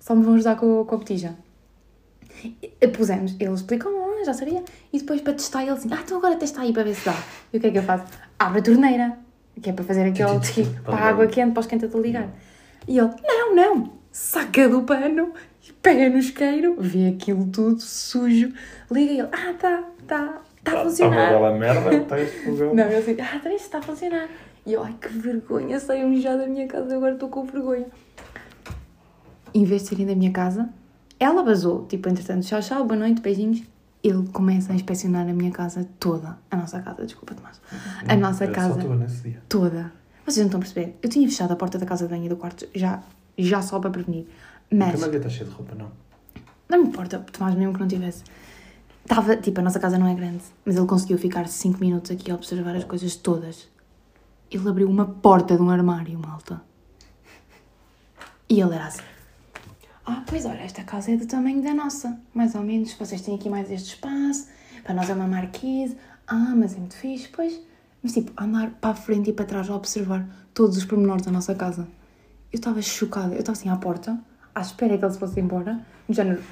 só 0.00 0.14
me 0.14 0.24
vão 0.24 0.34
ajudar 0.34 0.56
com, 0.56 0.84
com 0.84 0.94
a 0.94 0.98
botija. 0.98 1.36
E 2.62 2.88
pusemos, 2.88 3.36
ele 3.38 3.52
explicou, 3.52 3.92
ah, 3.92 4.24
já 4.24 4.32
sabia, 4.32 4.64
e 4.92 4.98
depois 4.98 5.20
para 5.20 5.34
testar 5.34 5.62
ele 5.62 5.72
assim, 5.72 5.90
ah, 5.92 6.00
então 6.02 6.16
agora 6.16 6.36
testa 6.36 6.62
aí 6.62 6.72
para 6.72 6.84
ver 6.84 6.94
se 6.94 7.04
dá. 7.04 7.14
E 7.52 7.58
o 7.58 7.60
que 7.60 7.66
é 7.66 7.70
que 7.70 7.78
eu 7.78 7.82
faço? 7.82 8.06
Abre 8.38 8.60
a 8.60 8.62
torneira, 8.62 9.18
que 9.60 9.68
é 9.68 9.72
para 9.72 9.84
fazer 9.84 10.04
aquele 10.08 10.42
sim, 10.42 10.74
para 10.82 10.96
a 10.96 11.08
água 11.08 11.26
quente, 11.26 11.52
para 11.52 11.60
os 11.60 11.66
esquentador 11.66 12.00
ligar. 12.00 12.28
E 12.88 12.98
ele, 12.98 13.10
não, 13.22 13.54
não, 13.54 13.92
saca 14.10 14.68
do 14.68 14.82
pano, 14.82 15.34
pega 15.82 16.08
no 16.08 16.18
isqueiro, 16.18 16.76
vê 16.78 17.08
aquilo 17.08 17.46
tudo 17.46 17.80
sujo, 17.80 18.52
liga 18.90 19.12
e 19.12 19.18
ele, 19.18 19.28
ah, 19.32 19.54
tá, 19.58 19.84
tá, 20.06 20.42
tá 20.64 20.80
a 20.80 20.84
funcionar. 20.84 21.30
bela 21.30 21.58
merda, 21.58 21.94
está 21.94 22.18
este 22.18 22.44
fogão. 22.44 22.74
Não, 22.74 22.84
eu 22.84 22.98
assim, 22.98 23.16
ah, 23.20 23.38
tá, 23.38 23.52
isto 23.52 23.66
está 23.66 23.78
a 23.78 23.82
funcionar. 23.82 24.28
E 24.64 24.72
eu, 24.72 24.82
ai 24.82 24.94
que 25.00 25.08
vergonha, 25.08 25.78
saiam 25.78 26.14
já 26.16 26.36
da 26.36 26.46
minha 26.46 26.66
casa, 26.66 26.94
agora 26.94 27.14
estou 27.14 27.28
com 27.28 27.44
vergonha. 27.44 27.86
Em 29.52 29.64
vez 29.64 29.82
de 29.82 29.88
saírem 29.88 30.06
da 30.06 30.14
minha 30.14 30.30
casa, 30.30 30.68
ela 31.18 31.42
vazou, 31.42 31.86
tipo, 31.86 32.08
entretanto, 32.08 32.46
tchau, 32.46 32.60
tchau, 32.60 32.84
boa 32.84 32.98
noite, 32.98 33.20
beijinhos. 33.20 33.62
Ele 34.02 34.26
começa 34.28 34.72
a 34.72 34.74
inspecionar 34.74 35.28
a 35.28 35.32
minha 35.32 35.50
casa 35.50 35.86
toda. 35.98 36.38
A 36.50 36.56
nossa 36.56 36.80
casa, 36.80 37.04
desculpa, 37.04 37.34
Tomás. 37.34 37.60
A 38.08 38.16
nossa 38.16 38.46
casa 38.46 38.80
Só 38.80 38.88
tu 38.88 38.94
nesse 38.94 39.22
dia. 39.22 39.42
toda. 39.48 39.92
Vocês 40.24 40.38
não 40.38 40.46
estão 40.46 40.58
a 40.58 40.62
perceber? 40.62 40.96
Eu 41.02 41.08
tinha 41.10 41.28
fechado 41.28 41.52
a 41.52 41.56
porta 41.56 41.78
da 41.78 41.84
casa 41.84 42.06
de 42.06 42.10
banho 42.10 42.24
e 42.24 42.28
do 42.28 42.36
quarto 42.36 42.66
já, 42.74 43.02
já 43.36 43.60
só 43.60 43.78
para 43.78 43.90
prevenir. 43.90 44.26
Mas... 44.70 44.92
Mas 44.92 45.00
Também 45.00 45.16
está 45.18 45.28
cheio 45.28 45.50
de 45.50 45.54
roupa, 45.54 45.74
não. 45.74 45.90
não 46.68 46.82
me 46.82 46.88
importa, 46.88 47.18
Tomás, 47.32 47.54
mesmo 47.54 47.74
que 47.74 47.80
não 47.80 47.88
tivesse. 47.88 48.24
Estava, 49.02 49.36
tipo, 49.36 49.60
a 49.60 49.62
nossa 49.62 49.80
casa 49.80 49.98
não 49.98 50.06
é 50.06 50.14
grande, 50.14 50.44
mas 50.64 50.76
ele 50.76 50.86
conseguiu 50.86 51.18
ficar 51.18 51.48
5 51.48 51.80
minutos 51.80 52.10
aqui 52.10 52.30
a 52.30 52.34
observar 52.34 52.76
as 52.76 52.84
coisas 52.84 53.16
todas. 53.16 53.68
Ele 54.50 54.68
abriu 54.68 54.88
uma 54.88 55.04
porta 55.04 55.56
de 55.56 55.62
um 55.62 55.68
armário, 55.68 56.18
malta. 56.18 56.62
E 58.48 58.60
ele 58.60 58.74
era 58.74 58.86
assim. 58.86 59.02
Ah, 60.04 60.24
pois 60.26 60.44
olha, 60.44 60.60
esta 60.60 60.82
casa 60.82 61.12
é 61.12 61.16
do 61.16 61.26
tamanho 61.26 61.62
da 61.62 61.74
nossa, 61.74 62.18
mais 62.34 62.54
ou 62.54 62.62
menos. 62.62 62.92
Vocês 62.94 63.20
têm 63.20 63.34
aqui 63.34 63.48
mais 63.48 63.70
este 63.70 63.94
espaço, 63.94 64.48
para 64.82 64.94
nós 64.94 65.08
é 65.08 65.14
uma 65.14 65.26
marquise. 65.26 65.96
Ah, 66.26 66.54
mas 66.56 66.74
é 66.74 66.78
muito 66.78 66.96
fixe, 66.96 67.28
pois. 67.28 67.60
Mas 68.02 68.12
tipo, 68.12 68.32
andar 68.42 68.70
para 68.80 68.90
a 68.90 68.94
frente 68.94 69.30
e 69.30 69.32
para 69.32 69.44
trás 69.44 69.68
a 69.68 69.74
observar 69.74 70.26
todos 70.54 70.76
os 70.76 70.84
pormenores 70.84 71.24
da 71.24 71.30
nossa 71.30 71.54
casa. 71.54 71.86
Eu 72.52 72.56
estava 72.56 72.80
chocada, 72.82 73.34
eu 73.34 73.40
estava 73.40 73.56
assim 73.56 73.68
à 73.68 73.76
porta, 73.76 74.18
à 74.54 74.60
espera 74.60 74.96
que 74.98 75.04
ele 75.04 75.12
se 75.12 75.18
fosse 75.18 75.38
embora, 75.38 75.80
no 76.08 76.14
género, 76.14 76.42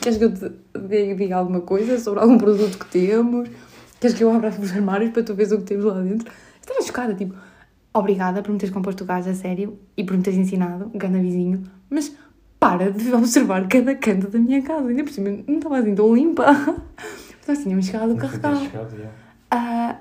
queres 0.00 0.18
que 0.18 0.24
eu 0.24 0.32
te 0.32 1.14
diga 1.16 1.36
alguma 1.36 1.60
coisa 1.60 1.98
sobre 1.98 2.20
algum 2.20 2.38
produto 2.38 2.78
que 2.78 2.86
temos? 2.86 3.48
Queres 3.98 4.16
que 4.16 4.22
eu 4.22 4.30
abra 4.30 4.50
os 4.50 4.72
armários 4.72 5.12
para 5.12 5.22
tu 5.22 5.34
veres 5.34 5.50
o 5.52 5.58
que 5.58 5.64
temos 5.64 5.84
lá 5.84 6.00
dentro? 6.00 6.30
Estava 6.60 6.82
chocada, 6.82 7.14
tipo, 7.14 7.34
obrigada 7.92 8.42
por 8.42 8.52
me 8.52 8.58
teres 8.58 8.72
composto 8.72 9.02
o 9.02 9.06
gás 9.06 9.26
a 9.26 9.34
sério 9.34 9.78
e 9.96 10.04
por 10.04 10.16
me 10.16 10.22
teres 10.22 10.38
ensinado, 10.38 10.90
ganda 10.94 11.18
vizinho, 11.18 11.62
mas 11.90 12.14
para 12.64 12.90
de 12.90 13.12
observar 13.12 13.68
cada 13.68 13.94
canto 13.94 14.28
da 14.28 14.38
minha 14.38 14.62
casa. 14.62 14.88
Ainda 14.88 15.04
por 15.04 15.12
cima, 15.12 15.28
não 15.46 15.56
estava 15.58 15.78
assim 15.78 15.94
tão 15.94 16.14
limpa. 16.14 16.46
Então 17.42 17.52
assim, 17.52 17.64
tínhamos 17.64 17.84
chegado 17.84 18.04
o 18.04 18.14
Nunca 18.14 18.26
carregar. 18.26 18.56
tinha 18.56 18.70
chegado, 18.70 18.96
já. 18.96 19.10
Ah, 19.50 19.96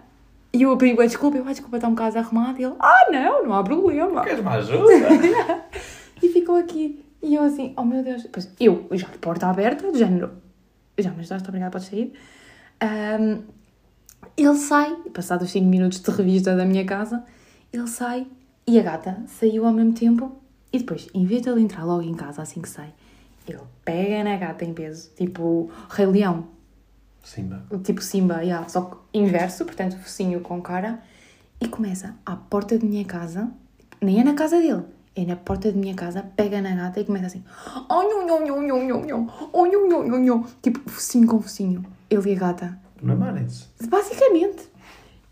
e 0.54 0.62
eu 0.62 0.78
pedi 0.78 1.02
a 1.02 1.06
desculpa, 1.06 1.38
eu, 1.38 1.44
ah, 1.46 1.52
desculpa, 1.52 1.76
está 1.76 1.90
um 1.90 1.92
bocado 1.92 2.20
arrumado. 2.20 2.58
E 2.62 2.64
ele, 2.64 2.76
ah, 2.80 3.12
não, 3.12 3.44
não 3.46 3.54
há 3.54 3.62
problema. 3.62 4.24
Queres-me 4.24 4.48
ajuda? 4.50 5.66
E 6.24 6.30
ficou 6.30 6.56
aqui. 6.56 7.04
E 7.22 7.36
eu 7.36 7.44
assim, 7.44 7.74
oh 7.76 7.84
meu 7.84 8.02
Deus. 8.02 8.24
Depois 8.24 8.50
eu, 8.58 8.88
já 8.94 9.08
de 9.10 9.18
porta 9.18 9.48
aberta, 9.48 9.92
do 9.92 9.98
género, 9.98 10.32
já 10.98 11.12
me 11.12 11.20
ajudaste, 11.20 11.50
obrigada, 11.50 11.72
podes 11.72 11.90
sair. 11.90 12.14
Ahm, 12.80 13.42
ele 14.38 14.56
sai, 14.56 14.96
passados 15.14 15.52
5 15.52 15.66
minutos 15.66 16.00
de 16.00 16.10
revista 16.12 16.56
da 16.56 16.64
minha 16.64 16.86
casa, 16.86 17.26
ele 17.74 17.88
sai 17.88 18.26
e 18.66 18.80
a 18.80 18.84
gata 18.84 19.22
saiu 19.28 19.66
ao 19.66 19.74
mesmo 19.74 19.92
tempo. 19.92 20.43
E 20.74 20.80
depois, 20.80 21.08
em 21.14 21.24
vez 21.26 21.44
de 21.44 21.50
ele 21.50 21.62
entrar 21.62 21.86
logo 21.86 22.02
em 22.02 22.16
casa 22.16 22.42
assim 22.42 22.60
que 22.60 22.68
sai, 22.68 22.92
ele 23.48 23.60
pega 23.86 24.24
na 24.24 24.36
gata 24.38 24.66
em 24.66 24.74
peso, 24.74 25.12
tipo 25.16 25.70
Rei 25.90 26.08
Leão, 26.08 26.48
Simba. 27.24 27.64
tipo 27.84 28.02
Simba, 28.02 28.42
yeah, 28.42 28.68
só 28.68 28.82
que 28.82 28.98
inverso, 29.20 29.66
portanto, 29.66 29.98
focinho 30.00 30.40
com 30.42 30.60
cara, 30.62 31.00
e 31.62 31.68
começa 31.68 32.16
à 32.26 32.36
porta 32.36 32.78
de 32.78 32.86
minha 32.86 33.06
casa, 33.06 33.52
nem 34.02 34.20
é 34.20 34.24
na 34.24 34.34
casa 34.34 34.58
dele, 34.60 34.84
é 35.16 35.24
na 35.24 35.36
porta 35.36 35.72
de 35.72 35.78
minha 35.78 35.94
casa, 35.94 36.24
pega 36.36 36.60
na 36.62 36.74
gata 36.76 37.00
e 37.00 37.06
começa 37.06 37.28
assim, 37.28 37.44
oh, 37.88 38.02
nhon, 38.02 38.26
nhon, 38.26 38.46
nhon, 38.46 38.62
nhon, 38.64 38.84
nhon, 38.88 39.06
nhon, 39.06 39.30
oh, 39.54 39.66
nhon, 39.68 40.20
nhon, 40.20 40.44
tipo 40.62 40.90
focinho 40.90 41.28
com 41.28 41.40
focinho, 41.40 41.86
ele 42.10 42.32
e 42.32 42.36
a 42.36 42.40
gata, 42.40 42.80
Não 43.02 43.14
amarem-se. 43.14 43.68
basicamente. 43.88 44.74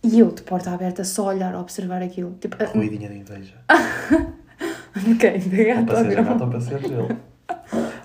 E 0.03 0.19
eu, 0.19 0.31
de 0.31 0.41
porta 0.41 0.71
aberta, 0.71 1.03
só 1.03 1.27
olhar, 1.27 1.53
observar 1.55 2.01
aquilo, 2.01 2.35
tipo, 2.41 2.57
Ruidinha 2.73 3.07
de 3.09 3.17
inveja. 3.17 3.55
ok, 5.15 5.39
da 5.39 5.57
Ou 5.57 5.65
gata, 5.85 5.87
para 5.93 6.03
ser 6.09 6.15
não. 6.17 6.23
gato 6.23 6.43
ou 6.43 6.49
para 6.49 6.61
ser 6.61 6.83
ele. 6.83 7.17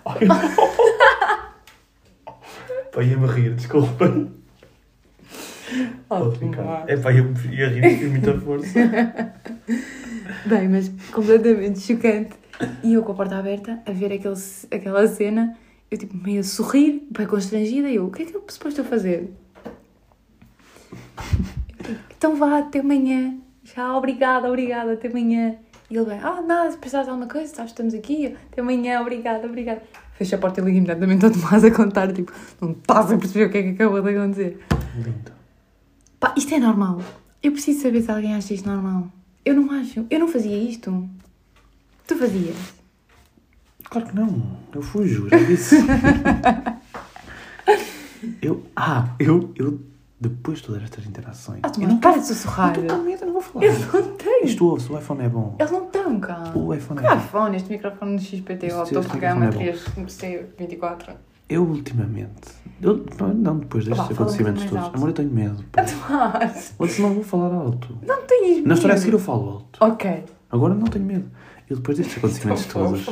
Ai, 0.04 0.24
não. 0.24 0.36
Pá, 2.92 3.02
ia-me 3.02 3.26
rir, 3.26 3.54
desculpem. 3.54 4.32
Oh, 6.08 6.16
Pode 6.18 6.38
ficar. 6.38 6.84
É 6.88 6.96
pá, 6.96 7.12
ia-me 7.12 7.34
ia 7.54 7.68
rir 7.68 7.98
com 7.98 8.06
muita 8.10 8.40
força. 8.40 8.78
Bem, 10.46 10.68
mas 10.68 10.88
completamente 11.12 11.80
chocante. 11.80 12.30
E 12.82 12.94
eu 12.94 13.02
com 13.02 13.12
a 13.12 13.14
porta 13.14 13.36
aberta, 13.36 13.82
a 13.84 13.92
ver 13.92 14.12
aquele, 14.12 14.34
aquela 14.70 15.06
cena, 15.08 15.56
eu 15.90 15.98
tipo 15.98 16.16
meio 16.16 16.40
a 16.40 16.44
sorrir, 16.44 17.06
bem 17.10 17.26
constrangida, 17.26 17.88
e 17.90 17.96
eu, 17.96 18.06
o 18.06 18.10
que 18.10 18.22
é 18.22 18.26
que 18.26 18.34
eu 18.34 18.42
suposto 18.48 18.80
a 18.80 18.84
fazer? 18.84 19.30
Eu 21.84 21.96
Então 22.16 22.36
vá, 22.36 22.58
até 22.58 22.78
amanhã. 22.78 23.36
Já, 23.62 23.94
obrigada, 23.96 24.48
obrigada, 24.48 24.94
até 24.94 25.08
amanhã. 25.08 25.56
E 25.88 25.96
ele 25.96 26.04
vai, 26.04 26.18
ah, 26.18 26.42
nada, 26.42 26.70
se 26.70 26.78
precisares 26.78 27.06
de 27.06 27.10
alguma 27.10 27.28
coisa, 27.28 27.54
sabes, 27.54 27.70
estamos 27.70 27.94
aqui, 27.94 28.36
até 28.50 28.60
amanhã, 28.60 29.00
obrigada, 29.00 29.46
obrigada. 29.46 29.82
Fecha 30.14 30.36
a 30.36 30.38
porta 30.38 30.60
e 30.60 30.64
liga 30.64 30.78
imediatamente 30.78 31.24
ao 31.24 31.30
Tomás 31.30 31.64
a 31.64 31.70
contar, 31.70 32.12
tipo, 32.12 32.32
não 32.60 32.72
estás 32.72 33.12
a 33.12 33.16
perceber 33.16 33.44
o 33.44 33.50
que 33.50 33.58
é 33.58 33.62
que 33.62 33.68
acabou 33.70 34.02
de 34.02 34.10
acontecer. 34.10 34.64
Lindo. 34.96 35.32
Pá, 36.18 36.34
isto 36.36 36.54
é 36.54 36.58
normal. 36.58 37.00
Eu 37.42 37.52
preciso 37.52 37.82
saber 37.82 38.02
se 38.02 38.10
alguém 38.10 38.34
acha 38.34 38.54
isto 38.54 38.68
normal. 38.68 39.08
Eu 39.44 39.54
não 39.54 39.70
acho. 39.70 40.04
Eu 40.10 40.18
não 40.18 40.26
fazia 40.26 40.56
isto. 40.56 41.08
Tu 42.06 42.16
fazias. 42.16 42.56
Claro 43.84 44.08
que 44.08 44.16
não. 44.16 44.58
Eu 44.74 44.82
fujo, 44.82 45.28
já 45.28 45.36
disse. 45.36 45.76
eu. 48.42 48.64
Ah, 48.74 49.14
eu. 49.20 49.52
eu 49.56 49.80
depois 50.18 50.58
de 50.58 50.64
todas 50.64 50.82
estas 50.82 51.04
interações. 51.06 51.60
Ah, 51.62 51.66
eu 51.68 51.72
Tomás, 51.72 51.92
não 51.92 52.00
para 52.00 52.18
de 52.18 52.26
sussurrar. 52.26 52.74
Não 52.74 52.82
estou 52.82 52.98
com 52.98 53.04
medo, 53.04 53.20
eu 53.22 53.26
não 53.26 53.32
vou 53.34 53.42
falar. 53.42 53.64
Eles 53.66 53.92
não 53.92 54.02
têm. 54.14 54.44
Isto 54.44 54.66
ouve-se, 54.66 54.92
o 54.92 54.98
iPhone 54.98 55.22
é 55.22 55.28
bom. 55.28 55.56
Eles 55.58 55.70
não 55.72 55.84
estão 55.84 56.20
cá. 56.20 56.52
O 56.54 56.74
iPhone 56.74 57.00
Que 57.00 57.06
é 57.06 57.10
bom. 57.14 57.16
iPhone? 57.16 57.56
Este 57.56 57.70
microfone 57.70 58.16
do 58.16 58.22
XPT, 58.22 58.72
o 58.72 58.84
topo 58.86 59.18
gama 59.18 59.46
microfone 59.46 59.68
é 59.68 60.04
3 60.06 60.50
C24. 60.58 61.14
Eu 61.48 61.62
ultimamente. 61.62 62.48
Eu, 62.82 63.04
não, 63.34 63.58
depois 63.58 63.84
destes 63.84 64.10
acontecimentos 64.10 64.64
todos. 64.64 64.78
alto. 64.84 64.96
Amor, 64.96 65.08
eu 65.10 65.14
tenho 65.14 65.30
medo. 65.30 65.64
Ou 66.78 66.88
se 66.88 67.00
não 67.02 67.14
vou 67.14 67.22
falar 67.22 67.54
alto. 67.54 67.96
não 68.06 68.22
tens 68.26 68.56
medo. 68.56 68.68
Na 68.68 68.74
história 68.74 68.94
a 68.94 68.98
seguir 68.98 69.12
eu 69.12 69.18
falo 69.18 69.50
alto. 69.50 69.78
Ok. 69.80 70.24
Agora 70.50 70.74
não 70.74 70.86
tenho 70.86 71.04
medo. 71.04 71.30
Eu 71.68 71.76
depois 71.76 71.98
destes 71.98 72.18
acontecimentos 72.18 72.66
Tão 72.66 72.84
todos, 72.84 73.06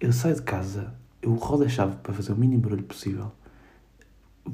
eu 0.00 0.12
saio 0.12 0.34
de 0.34 0.42
casa, 0.42 0.94
eu 1.22 1.34
rodo 1.34 1.64
a 1.64 1.68
chave 1.68 1.94
para 2.02 2.12
fazer 2.14 2.32
o 2.32 2.36
mínimo 2.36 2.62
barulho 2.62 2.84
possível. 2.84 3.32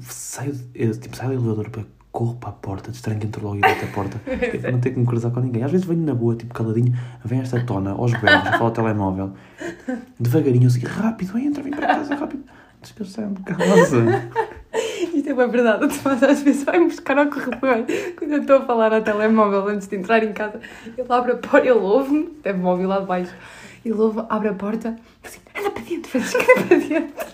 Saio, 0.01 0.55
eu, 0.73 0.91
tipo, 0.97 1.15
saio 1.15 1.31
do 1.31 1.45
elevador 1.45 1.69
para 1.69 1.83
corro 2.11 2.35
para 2.35 2.49
a 2.49 2.53
porta, 2.53 2.89
destranho 2.89 3.19
logo 3.41 3.57
e 3.57 3.61
bato 3.61 3.85
a 3.85 3.87
porta. 3.89 4.21
tipo, 4.25 4.59
para 4.59 4.71
não 4.71 4.79
ter 4.79 4.91
que 4.91 4.99
me 4.99 5.05
cruzar 5.05 5.31
com 5.31 5.39
ninguém. 5.39 5.63
Às 5.63 5.71
vezes 5.71 5.85
venho 5.85 6.01
na 6.01 6.15
boa, 6.15 6.35
tipo 6.35 6.53
caladinho, 6.53 6.97
vem 7.23 7.41
esta 7.41 7.63
tona 7.63 7.91
aos 7.91 8.11
berros, 8.13 8.49
fala 8.49 8.63
ao 8.63 8.71
telemóvel, 8.71 9.33
devagarinho, 10.19 10.67
assim, 10.67 10.83
rápido, 10.83 11.37
entra, 11.37 11.61
vem 11.61 11.71
para 11.71 11.87
casa, 11.87 12.15
rápido. 12.15 12.43
Que 12.81 13.01
eu 13.01 13.25
um 13.25 13.33
bocado 13.33 13.63
Isto 15.13 15.29
é 15.29 15.33
uma 15.33 15.47
verdade. 15.47 15.83
O 15.83 15.89
Tomás 15.89 16.23
às 16.23 16.41
vezes 16.41 16.63
vai 16.63 16.79
buscar 16.79 17.17
ao 17.17 17.27
corredor. 17.27 17.85
Quando 18.17 18.31
eu 18.31 18.41
estou 18.41 18.57
a 18.57 18.65
falar 18.65 18.93
ao 18.93 19.01
telemóvel 19.01 19.67
antes 19.67 19.87
de 19.87 19.97
entrar 19.97 20.23
em 20.23 20.31
casa, 20.31 20.61
ele 20.97 21.07
abre 21.09 21.33
a 21.33 21.35
porta, 21.35 21.67
ele 21.67 21.71
ouve-me, 21.71 22.29
ouvir 22.63 22.85
lá 22.85 22.99
de 22.99 23.05
baixo. 23.05 23.33
Ele 23.83 23.95
ouve, 23.95 24.23
abre 24.29 24.49
a 24.49 24.53
porta, 24.53 24.95
assim, 25.23 25.39
anda 25.57 25.71
para 25.71 25.83
dentro, 25.83 26.09
Francisca, 26.11 26.43
anda 26.43 26.67
para 26.67 26.77
dentro. 26.77 27.27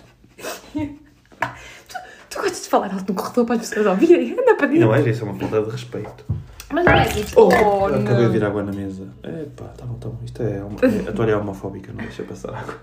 Tu, 2.34 2.40
gostas 2.42 2.62
de 2.62 2.68
falar 2.68 2.92
alto 2.92 3.12
no 3.12 3.14
corredor 3.14 3.44
para 3.46 3.54
as 3.56 3.68
pessoas 3.68 3.86
ouvirem? 3.86 4.32
Anda 4.32 4.54
para 4.56 4.66
dentro. 4.66 4.86
Não 4.86 4.94
é, 4.94 5.08
isso 5.08 5.22
é 5.24 5.28
uma 5.28 5.38
falta 5.38 5.62
de 5.62 5.70
respeito. 5.70 6.24
Mas 6.72 6.84
não 6.84 6.92
é 6.92 7.04
tipo, 7.04 7.40
Oh, 7.40 7.48
oh, 7.48 7.84
acabei 7.86 8.02
de 8.16 8.22
não. 8.22 8.30
vir 8.32 8.44
água 8.44 8.62
na 8.62 8.72
mesa. 8.72 9.06
É 9.22 9.46
pá, 9.56 9.64
tá 9.76 9.86
bom, 9.86 9.94
tá 9.94 10.08
bom. 10.08 10.18
Isto 10.24 10.42
é, 10.42 10.56
é- 10.56 11.08
a 11.08 11.12
toalha 11.12 11.32
é 11.32 11.36
homofóbica, 11.36 11.92
não 11.92 12.02
deixa 12.02 12.22
passar 12.24 12.54
água. 12.54 12.74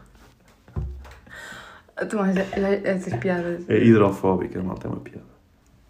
Tomás, 2.10 2.36
é- 2.38 2.48
é- 2.54 2.82
essas 2.86 3.14
piadas. 3.16 3.64
É 3.70 3.78
hidrofóbica, 3.84 4.62
malta, 4.64 4.88
é 4.88 4.92
uma 4.92 5.00
piada. 5.00 5.32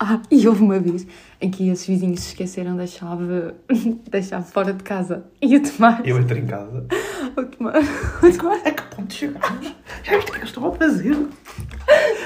Ah, 0.04 0.20
e 0.32 0.48
houve 0.48 0.64
uma 0.64 0.80
vez 0.80 1.06
em 1.40 1.52
que 1.52 1.70
esses 1.70 1.86
vizinhos 1.86 2.22
se 2.22 2.30
esqueceram 2.30 2.76
da 2.76 2.88
chave, 2.88 3.54
da 4.10 4.20
chave 4.22 4.52
fora 4.52 4.74
de 4.74 4.82
casa. 4.84 5.26
E 5.40 5.56
o 5.56 5.62
Tomás. 5.62 6.02
Eu 6.04 6.18
entro 6.18 6.38
em 6.38 6.46
casa, 6.48 6.86
O 7.38 7.44
Tomás. 7.46 7.88
O 8.24 8.38
Tomás. 8.38 8.66
A 8.66 8.72
que 8.72 8.96
ponto 8.96 9.14
chegámos? 9.14 9.76
Já 10.04 10.16
viste 10.16 10.30
o 10.30 10.32
que 10.32 10.32
é 10.32 10.34
que 10.34 10.38
eles 10.38 10.50
estão 10.50 10.66
a 10.68 10.72
fazer? 10.72 11.28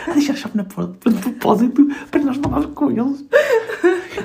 A 0.07 0.13
deixar 0.13 0.33
a 0.33 0.35
chave 0.35 0.57
na 0.57 0.63
porta 0.63 1.09
de 1.09 1.19
propósito 1.19 1.87
para 2.11 2.21
nós 2.21 2.37
não 2.37 2.43
falarmos 2.49 2.73
com 2.75 2.91
eles. 2.91 3.25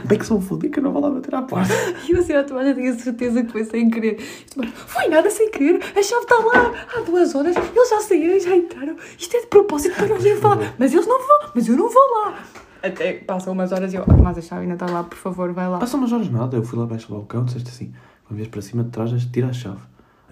Bem 0.05 0.19
que 0.19 0.27
sou 0.27 0.41
fodido 0.41 0.73
que 0.73 0.79
eu 0.79 0.83
não 0.83 0.93
vou 0.93 1.03
lá 1.03 1.11
bater 1.11 1.35
à 1.35 1.43
porta. 1.43 1.73
E 2.09 2.13
eu 2.13 2.21
assim, 2.21 2.33
Tomás, 2.47 2.75
tinha 2.75 2.95
certeza 2.95 3.43
que 3.43 3.53
foi 3.53 3.65
sem 3.65 3.91
querer. 3.91 4.19
O 4.57 4.67
foi 4.67 5.09
nada 5.09 5.31
sem 5.31 5.51
querer. 5.51 5.77
A 5.77 6.03
chave 6.03 6.23
está 6.23 6.37
lá 6.37 6.73
há 6.97 7.01
duas 7.01 7.35
horas. 7.35 7.57
Eles 7.57 7.89
já 7.89 8.01
saíram 8.01 8.37
e 8.37 8.41
já 8.41 8.57
entraram. 8.57 8.97
Isto 9.19 9.37
é 9.37 9.41
de 9.41 9.47
propósito 9.47 9.97
para 9.97 10.07
nós 10.07 10.25
irem 10.25 10.37
falar. 10.39 10.75
Mas 10.79 10.93
eles 10.93 11.07
não 11.07 11.19
vão. 11.19 11.51
Mas 11.55 11.69
eu 11.69 11.77
não 11.77 11.89
vou 11.89 12.03
lá. 12.23 12.39
Até 12.83 13.13
passam 13.13 13.53
umas 13.53 13.73
horas 13.73 13.93
e 13.93 13.97
eu, 13.97 14.05
mas 14.23 14.39
a 14.39 14.41
chave 14.41 14.63
ainda 14.63 14.73
está 14.75 14.87
lá, 14.87 15.05
por 15.05 15.19
favor, 15.19 15.53
vai 15.53 15.69
lá. 15.69 15.79
Passam 15.79 16.01
umas 16.01 16.13
horas 16.13 16.31
nada, 16.31 16.57
eu 16.57 16.63
fui 16.63 16.79
lá 16.79 16.85
abaixo 16.85 17.09
do 17.09 17.15
balcão, 17.15 17.45
disseste 17.45 17.69
assim, 17.69 17.93
quando 18.25 18.39
vês 18.39 18.49
para 18.49 18.63
cima 18.63 18.83
de 18.83 18.91
trás, 18.91 19.11
tira 19.27 19.49
a 19.49 19.53
chave. 19.53 19.81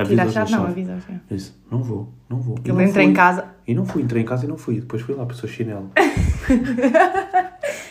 Tira 0.04 0.22
a 0.24 0.28
chave, 0.28 0.52
não, 0.52 0.64
avisa 0.66 0.94
a 0.94 1.00
chave. 1.00 1.20
Eu 1.30 1.36
disse, 1.36 1.52
não 1.70 1.82
vou, 1.82 2.12
não 2.28 2.40
vou. 2.40 2.56
Ele 2.64 2.82
entra 2.84 3.02
em 3.02 3.12
casa. 3.12 3.44
E 3.66 3.74
não 3.74 3.84
fui, 3.84 4.02
entrei 4.02 4.22
em 4.22 4.24
casa 4.24 4.44
e 4.44 4.48
não 4.48 4.56
fui. 4.56 4.80
Depois 4.80 5.02
fui 5.02 5.14
lá 5.14 5.26
seu 5.34 5.48
chinelo. 5.48 5.90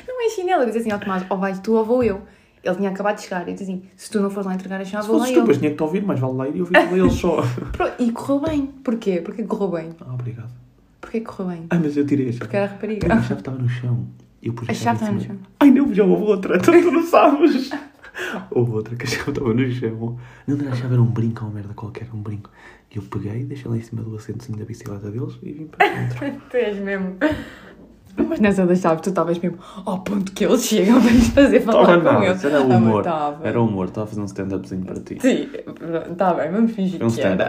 Não 0.08 0.26
é 0.26 0.30
chinelo. 0.30 0.62
Eu 0.64 0.66
disse 0.68 0.80
assim, 0.80 0.92
ó 0.92 0.98
Tomás, 0.98 1.24
ou 1.30 1.38
vais 1.38 1.60
tu 1.60 1.74
ou 1.74 1.86
vou 1.86 2.04
eu. 2.04 2.22
Ele 2.64 2.76
tinha 2.76 2.90
acabado 2.90 3.16
de 3.18 3.22
chegar. 3.24 3.48
Eu 3.48 3.54
disse 3.54 3.64
assim, 3.64 3.84
se 3.96 4.10
tu 4.10 4.20
não 4.20 4.30
fores 4.30 4.48
lá 4.48 4.56
entregar 4.56 4.82
a 4.82 4.86
chave, 4.86 5.04
Se 5.04 5.10
vou 5.10 5.20
lá 5.20 5.26
tu, 5.26 5.32
eu. 5.32 5.40
depois 5.42 5.58
tinha 5.58 5.70
que 5.72 5.78
te 5.78 5.84
ouvir, 5.84 6.04
mas 6.04 6.20
vale 6.20 6.34
lá 6.34 6.48
ir 6.50 6.56
e 6.56 6.62
ouvir 6.62 6.74
lá 6.74 6.84
eles 6.98 7.14
só. 7.14 7.42
Pronto, 7.72 7.94
E 8.00 8.12
correu 8.12 8.40
bem. 8.42 8.66
Porquê? 8.84 9.22
Porquê 9.22 9.44
correu 9.44 9.70
bem? 9.70 9.90
Ah, 10.02 10.14
obrigado. 10.14 10.50
Porquê 11.00 11.22
correu 11.22 11.48
bem? 11.52 11.66
Ai, 11.70 11.80
mas 11.80 11.96
eu 11.96 12.06
tirei 12.06 12.26
a 12.30 12.32
chave. 12.32 12.40
Porque 12.40 12.58
era 12.58 12.66
rapariga. 12.66 13.14
a 13.14 13.22
chave 13.22 13.40
estava 13.42 13.58
no 13.58 13.70
chão. 13.70 14.08
Eu 14.42 14.54
pus 14.54 14.70
A 14.70 14.74
chave 14.74 14.96
estava 14.98 15.12
no 15.14 15.22
chão. 15.22 15.38
Ai, 15.60 15.70
não, 15.72 15.94
já 15.94 16.04
houve 16.04 16.24
outra, 16.24 16.58
então 16.58 16.82
tu 16.82 16.92
não 16.92 17.04
sabes. 17.06 17.70
Houve 18.52 18.72
outra 18.72 18.96
que 18.96 19.06
a 19.06 19.08
chave 19.08 19.30
estava 19.32 19.54
no 19.54 19.72
chão. 19.72 20.18
Não 20.48 20.58
era 20.60 20.70
a 20.72 20.76
chave, 20.76 20.94
era 20.94 21.02
um 21.02 21.06
brinco, 21.06 21.46
uma 21.46 21.54
merda 21.54 21.74
qualquer, 21.74 22.08
um 22.14 22.22
brinco. 22.22 22.50
E 22.94 22.98
eu 22.98 23.04
peguei, 23.04 23.44
deixei 23.44 23.70
lá 23.70 23.78
em 23.78 23.82
cima 23.82 24.02
do 24.02 24.16
assentozinho 24.16 24.58
da 24.58 24.66
bicicleta 24.66 25.10
deles 25.12 25.38
e 25.44 25.52
vim 25.52 25.66
para 25.68 25.88
dentro. 25.88 26.18
Tu 26.50 26.58
és 26.58 26.78
mesmo. 26.80 27.16
Mas 28.30 28.40
nessa 28.40 28.66
das 28.66 28.80
chaves 28.80 29.02
tu 29.04 29.10
estavas 29.10 29.38
mesmo 29.38 29.60
ao 29.86 30.00
ponto 30.00 30.32
que 30.32 30.44
eles 30.46 30.64
chegam 30.66 31.00
para 31.00 31.12
lhes 31.12 31.28
fazer 31.28 31.60
falar 31.62 31.98
Estava 31.98 32.18
com 32.18 32.24
eles. 32.24 32.44
era 32.44 32.58
Ah, 32.60 32.64
mas 32.68 32.78
humor. 32.82 33.00
estava. 33.02 33.48
Era 33.48 33.62
humor, 33.62 33.86
estava 33.88 34.06
a 34.06 34.08
fazer 34.08 34.22
um 34.22 34.26
stand-upzinho 34.26 34.86
para 34.86 35.00
ti. 35.02 35.18
Sim, 35.22 35.50
está 36.12 36.34
bem, 36.34 36.50
vamos 36.52 36.72
fingir 36.72 37.04
Um 37.04 37.12
que 37.12 37.22
era. 37.22 37.48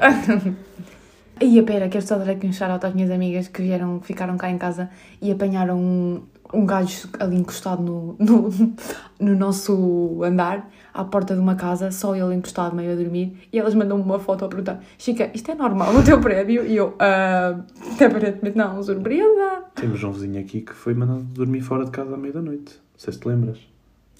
Ia, 1.40 1.62
pera, 1.64 1.88
quero 1.88 2.04
só 2.06 2.18
dar 2.18 2.28
aqui 2.30 2.46
um 2.46 2.52
shout-out 2.52 2.84
às 2.84 2.92
minhas 2.94 3.10
amigas 3.10 3.48
que 3.48 3.62
vieram, 3.62 4.00
ficaram 4.02 4.36
cá 4.36 4.50
em 4.50 4.58
casa 4.58 4.90
e 5.22 5.30
apanharam 5.30 5.78
um, 5.78 6.22
um 6.52 6.64
gajo 6.64 7.08
ali 7.18 7.36
encostado 7.36 7.82
no, 7.82 8.16
no, 8.18 8.50
no 9.20 9.36
nosso 9.36 10.22
andar, 10.24 10.70
à 10.92 11.04
porta 11.04 11.34
de 11.34 11.40
uma 11.40 11.54
casa, 11.54 11.90
só 11.90 12.14
ele 12.14 12.34
encostado, 12.34 12.74
meio 12.74 12.92
a 12.92 12.94
dormir, 12.94 13.48
e 13.52 13.58
elas 13.58 13.74
mandam-me 13.74 14.02
uma 14.02 14.18
foto 14.18 14.44
a 14.44 14.48
perguntar: 14.48 14.82
Chica, 14.98 15.30
isto 15.34 15.50
é 15.50 15.54
normal 15.54 15.92
no 15.92 16.02
teu 16.02 16.20
prédio? 16.20 16.66
E 16.66 16.76
eu, 16.76 16.94
ah, 16.98 17.60
aparentemente 17.94 18.56
não, 18.56 18.82
surpresa. 18.82 19.64
Temos 19.74 20.02
um 20.02 20.12
vizinho 20.12 20.40
aqui 20.40 20.60
que 20.60 20.72
foi 20.72 20.94
mandado 20.94 21.22
dormir 21.22 21.60
fora 21.60 21.84
de 21.84 21.90
casa 21.90 22.14
à 22.14 22.16
meia 22.16 22.34
da 22.34 22.42
noite. 22.42 22.74
Não 22.92 22.98
sei 22.98 23.12
se 23.12 23.20
te 23.20 23.28
lembras. 23.28 23.58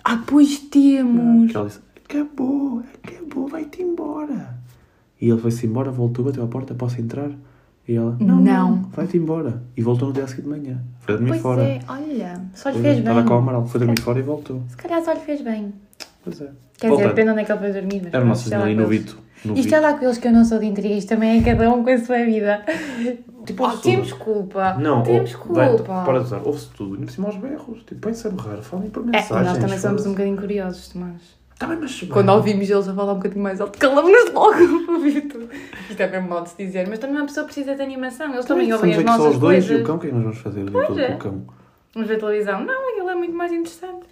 Ah, 0.05 0.23
pois 0.27 0.59
temos! 0.59 1.51
Que 1.51 1.57
ela 1.57 1.67
disse: 1.67 1.81
Acabou, 2.05 2.83
acabou, 3.03 3.49
vai-te 3.49 3.83
embora. 3.83 4.59
E 5.21 5.29
ele 5.29 5.41
foi-se 5.41 5.67
embora, 5.67 5.91
voltou, 5.91 6.25
bateu 6.25 6.45
à 6.45 6.47
porta, 6.47 6.75
posso 6.75 7.01
entrar? 7.01 7.31
E 7.89 7.95
ela: 7.97 8.17
Não, 8.21 8.37
não, 8.37 8.43
Não. 8.71 8.83
vai-te 8.91 9.17
embora. 9.17 9.63
E 9.77 9.83
voltou 9.83 10.09
no 10.09 10.15
dia 10.15 10.27
seguinte 10.27 10.45
de 10.45 10.51
manhã. 10.51 10.79
Foi 11.01 11.15
dormir 11.15 11.31
Pois 11.31 11.41
fora. 11.43 11.63
é, 11.65 11.81
olha, 11.89 12.41
só 12.55 12.69
lhe 12.71 12.81
fez 12.81 12.99
Estava 12.99 13.21
bem. 13.21 13.29
com 13.29 13.35
o 13.35 13.39
amarelo, 13.39 13.67
foi 13.67 13.81
dormir 13.81 14.01
fora 14.01 14.19
e 14.19 14.23
voltou. 14.23 14.63
Se 14.69 14.77
calhar 14.77 15.03
só 15.03 15.13
lhe 15.13 15.21
fez 15.21 15.41
bem. 15.41 15.73
Pois 16.23 16.41
é. 16.41 16.49
Quer 16.79 16.91
dizer, 16.91 17.09
depende 17.09 17.31
onde 17.31 17.41
é 17.41 17.45
que 17.45 17.53
ele 17.53 17.59
foi 17.59 17.73
dormir. 17.73 18.01
Mas 18.05 18.15
Era 18.15 18.25
o 18.25 18.29
nosso 18.29 18.43
isto 18.43 18.53
é 18.55 18.59
lá 18.59 18.65
vizinho 18.67 18.85
ali 18.87 18.87
com 18.87 18.91
no 18.91 18.95
eles. 18.95 19.13
Vito. 19.15 19.29
No 19.45 19.53
Isto 19.55 19.63
Vito. 19.65 19.75
é 19.75 19.81
lá 19.81 19.93
com 19.95 20.05
eles 20.05 20.19
que 20.19 20.29
eu 20.29 20.33
não 20.33 20.45
sou 20.45 20.59
de 20.59 20.67
intrigas, 20.67 21.05
também 21.07 21.39
é 21.39 21.43
cada 21.43 21.73
um 21.73 21.83
com 21.85 21.91
a 21.91 21.99
sua 21.99 22.25
vida. 22.25 22.63
Tipo, 23.47 23.65
Oh, 23.67 23.71
temos 23.79 24.13
culpa. 24.13 24.75
Não, 24.75 25.03
temos 25.03 25.35
ou- 25.35 25.55
vai- 25.55 25.69
culpa. 25.71 26.03
para 26.05 26.19
de 26.19 26.25
usar, 26.27 26.41
ouve-se 26.45 26.69
tudo. 26.71 26.97
E 27.03 27.07
por 27.07 27.11
cima 27.11 27.29
aos 27.29 27.37
berros. 27.37 27.79
Tipo, 27.85 28.01
põe-se 28.03 28.27
a 28.27 28.31
berrar, 28.31 28.59
falem 28.59 28.91
por 28.91 29.03
É, 29.05 29.07
mensagens. 29.07 29.47
nós 29.49 29.59
também 29.59 29.79
somos 29.79 30.05
um 30.07 30.11
bocadinho 30.11 30.37
curiosos, 30.37 30.89
Tomás. 30.89 31.38
Tá 31.59 31.67
bem, 31.67 31.77
mas 31.81 32.01
Quando 32.03 32.29
ouvimos 32.29 32.71
eles 32.71 32.89
a 32.89 32.95
falar 32.95 33.13
um 33.13 33.17
bocadinho 33.17 33.43
mais 33.43 33.61
alto, 33.61 33.77
calamos-nos 33.79 34.33
logo 34.33 34.53
tudo. 35.29 35.49
Isto 35.91 36.01
é 36.01 36.07
mesmo 36.07 36.29
modo 36.29 36.45
de 36.45 36.51
se 36.51 36.57
dizer, 36.57 36.89
mas 36.89 37.01
também 37.01 37.17
uma 37.17 37.27
pessoa 37.27 37.45
precisa 37.47 37.75
de 37.75 37.83
animação. 37.83 38.33
Eles 38.33 38.45
também 38.47 38.73
ouvem 38.73 38.93
as 38.93 38.99
Estamos 38.99 39.11
aqui 39.11 39.19
só 39.19 39.25
nossas 39.25 39.35
os 39.35 39.41
dois 39.41 39.71
e 39.71 39.75
o 39.75 39.85
cão, 39.85 39.97
o 39.97 39.99
que 39.99 40.07
é 40.07 40.11
que 40.11 40.15
nós 40.15 40.25
vamos 40.25 40.39
fazer 40.39 40.65
dia 40.65 40.87
todo 40.87 41.01
é. 41.01 41.15
o 41.15 41.19
cão? 41.19 41.47
Vamos 41.95 42.09
ver 42.09 42.19
televisão. 42.19 42.65
Não, 42.65 42.91
aquilo 42.91 43.11
é 43.11 43.15
muito 43.17 43.35
mais 43.35 43.53
interessante. 43.53 44.07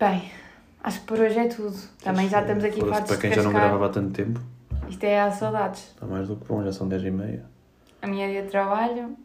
Bem, 0.00 0.32
acho 0.82 1.00
que 1.00 1.06
por 1.06 1.20
hoje 1.20 1.38
é 1.38 1.46
tudo. 1.46 1.76
Também 2.02 2.28
já 2.28 2.40
estamos 2.40 2.64
aqui 2.64 2.80
fartos 2.80 3.06
Para 3.06 3.16
de 3.16 3.20
quem 3.22 3.32
já 3.34 3.42
não 3.44 3.52
gravava 3.52 3.86
há 3.86 3.88
tanto 3.90 4.10
tempo, 4.10 4.40
Isto 4.88 5.04
é 5.04 5.20
a 5.20 5.30
saudades. 5.30 5.90
está 5.90 6.06
mais 6.06 6.26
do 6.26 6.34
que 6.34 6.44
bom, 6.48 6.64
já 6.64 6.72
são 6.72 6.88
10 6.88 7.04
e 7.04 7.10
meia. 7.12 7.44
A 8.02 8.06
minha 8.08 8.26
dia 8.28 8.42
de 8.42 8.48
trabalho. 8.48 9.16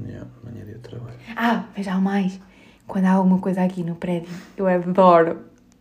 Yeah, 0.00 0.28
amanhã 0.44 0.62
é 0.62 0.64
dia 0.64 0.74
de 0.74 0.80
trabalho. 0.80 1.16
Ah, 1.34 1.64
mas 1.76 1.88
há 1.88 1.96
mais. 1.96 2.38
Quando 2.86 3.06
há 3.06 3.12
alguma 3.12 3.40
coisa 3.40 3.64
aqui 3.64 3.82
no 3.82 3.96
prédio, 3.96 4.30
eu 4.56 4.68
adoro. 4.68 5.38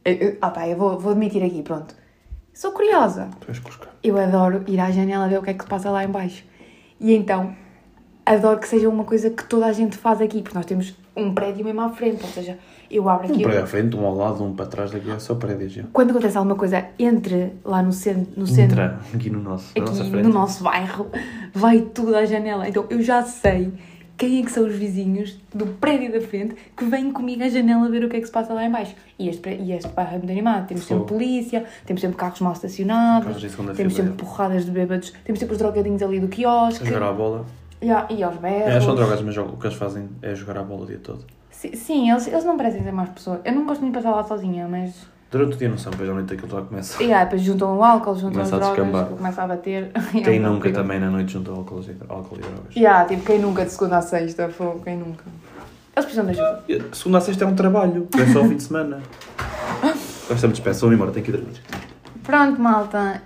Eu, 0.08 0.14
eu, 0.14 0.38
ah 0.42 0.50
pá, 0.50 0.66
eu 0.66 0.78
vou, 0.78 0.98
vou 0.98 1.12
admitir 1.12 1.44
aqui, 1.44 1.62
pronto. 1.62 1.94
Sou 2.54 2.72
curiosa. 2.72 3.28
Tu 3.42 3.50
és 3.50 3.60
cuscar. 3.60 3.90
Eu 4.02 4.18
adoro 4.18 4.64
ir 4.66 4.80
à 4.80 4.90
janela 4.90 5.28
ver 5.28 5.38
o 5.38 5.44
que 5.44 5.50
é 5.50 5.54
que 5.54 5.62
se 5.62 5.70
passa 5.70 5.92
lá 5.92 6.02
em 6.02 6.08
baixo. 6.08 6.46
E 6.98 7.14
então, 7.14 7.54
adoro 8.26 8.58
que 8.58 8.70
seja 8.70 8.88
uma 8.88 9.04
coisa 9.04 9.30
que 9.30 9.44
toda 9.44 9.66
a 9.66 9.74
gente 9.74 9.98
faz 9.98 10.22
aqui, 10.22 10.42
porque 10.42 10.58
nós 10.58 10.66
temos 10.66 10.96
um 11.14 11.34
prédio 11.34 11.66
mesmo 11.66 11.82
à 11.82 11.90
frente, 11.90 12.24
ou 12.24 12.30
seja, 12.30 12.58
eu 12.90 13.10
abro 13.10 13.28
Um 13.28 13.34
aqui... 13.34 13.44
para 13.44 13.64
a 13.64 13.68
frente, 13.68 13.98
um 13.98 14.06
ao 14.06 14.16
lado, 14.16 14.42
um 14.46 14.56
para 14.56 14.66
trás, 14.68 14.92
daqui 14.92 15.12
é 15.12 15.20
só 15.20 15.36
prédios. 15.36 15.74
já. 15.74 15.84
Quando 15.92 16.12
acontece 16.12 16.38
alguma 16.38 16.56
coisa 16.56 16.86
entre 16.98 17.52
lá 17.66 17.84
no 17.84 17.92
centro, 17.92 18.32
no 18.38 18.48
centro 18.48 18.80
Entra 18.82 19.02
aqui 19.14 19.30
no 19.30 19.42
nosso, 19.42 19.74
aqui 19.78 20.10
no 20.24 20.30
nosso 20.30 20.64
bairro, 20.64 21.08
vai 21.54 21.82
tudo 21.82 22.16
à 22.16 22.24
janela. 22.26 22.70
Então 22.70 22.86
eu 22.90 23.02
já 23.02 23.24
sei 23.24 23.74
quem 24.18 24.42
é 24.42 24.44
que 24.44 24.52
são 24.52 24.66
os 24.66 24.74
vizinhos 24.74 25.38
do 25.54 25.68
prédio 25.68 26.12
da 26.12 26.20
frente 26.20 26.56
que 26.76 26.84
vêm 26.86 27.12
comigo 27.12 27.44
à 27.44 27.50
janela 27.50 27.88
ver 27.90 28.04
o 28.04 28.10
que 28.10 28.18
é 28.18 28.20
que 28.20 28.26
se 28.26 28.32
passa 28.32 28.54
lá 28.54 28.66
em 28.66 28.72
baixo. 28.72 28.96
E 29.20 29.30
este, 29.30 29.48
e 29.50 29.72
este 29.72 29.90
bairro 29.90 30.16
é 30.16 30.18
muito 30.18 30.32
animado. 30.32 30.68
Temos 30.68 30.86
sempre 30.86 31.06
polícia, 31.06 31.66
temos 31.86 32.02
sempre 32.02 32.18
carros 32.18 32.40
mal 32.40 32.54
estacionados, 32.54 33.28
Carros 33.28 33.78
temos 33.78 33.94
sempre 33.94 34.14
porradas 34.14 34.66
de 34.66 34.72
bêbados, 34.72 35.14
temos 35.24 35.40
sempre 35.40 35.54
os 35.54 35.60
drogadinhos 35.60 36.02
ali 36.02 36.20
do 36.20 36.26
A 36.26 36.30
quiosque. 36.30 36.86
jogar 36.86 37.10
à 37.10 37.14
bola. 37.14 37.46
Yeah, 37.82 38.08
e 38.12 38.24
aos 38.24 38.38
berros. 38.38 38.74
É, 38.74 38.82
são 38.82 38.96
drogados, 38.96 39.24
mas 39.24 39.38
o 39.38 39.56
que 39.56 39.68
eles 39.68 39.78
fazem 39.78 40.10
é 40.24 40.34
jogar 40.34 40.58
à 40.58 40.64
bola 40.64 40.84
o 40.84 40.86
dia 40.88 40.98
todo. 40.98 41.24
Sim, 41.52 41.76
sim, 41.76 42.10
eles, 42.10 42.28
eles 42.28 42.44
não 42.44 42.58
parecem 42.58 42.84
ser 42.84 42.92
mais 42.92 43.10
pessoas. 43.10 43.40
Eu 43.46 43.54
não 43.54 43.66
gosto 43.66 43.82
muito 43.82 43.94
de 43.96 44.04
passar 44.04 44.16
lá 44.16 44.24
sozinha, 44.24 44.68
mas... 44.68 45.08
Durante 45.30 45.56
o 45.56 45.58
dia 45.58 45.68
não 45.68 45.78
são, 45.78 45.92
depois 45.92 46.10
à 46.10 46.14
noite 46.14 46.34
aquilo 46.34 46.50
já 46.50 46.62
começa. 46.62 47.04
Yeah, 47.04 47.26
depois 47.26 47.42
juntam 47.42 47.78
o 47.78 47.84
álcool, 47.84 48.16
juntam 48.16 48.32
Começa 48.32 48.56
a 48.56 48.60
drogas, 48.60 48.78
descambar. 48.78 49.06
começa 49.08 49.44
a 49.44 49.48
bater. 49.48 49.92
Quem 50.12 50.38
É 50.38 50.40
um 50.40 50.54
nunca 50.54 50.72
também 50.72 51.00
na 51.00 51.10
noite 51.10 51.34
junta 51.34 51.52
álcool 51.52 51.82
e, 51.82 51.96
álcool 52.08 52.38
e 52.38 52.40
drogas. 52.40 52.76
Yeah, 52.76 53.06
tipo, 53.06 53.24
quem 53.26 53.40
nunca 53.40 53.66
de 53.66 53.72
segunda 53.72 53.98
a 53.98 54.02
sexta, 54.02 54.48
fogo, 54.50 54.82
quem 54.84 54.96
nunca. 54.98 55.26
Eles 55.96 56.06
precisam 56.06 56.26
de 56.26 56.32
ajuda. 56.32 56.64
E 56.70 56.96
Segunda 56.96 57.18
a 57.18 57.22
sexta 57.22 57.44
é 57.44 57.48
um 57.48 57.56
trabalho, 57.56 58.08
é 58.18 58.32
só 58.32 58.42
o 58.42 58.48
fim 58.48 58.56
de 58.56 58.64
semana. 58.64 59.02
Gosto 60.30 60.48
muito 60.48 60.62
de 60.62 60.80
vamos 60.80 60.96
embora, 60.96 61.12
tenho 61.12 61.26
que 61.26 61.32
ir 61.32 61.38
dormir. 61.38 61.62
Pronto, 62.24 62.62
malta. 62.62 63.22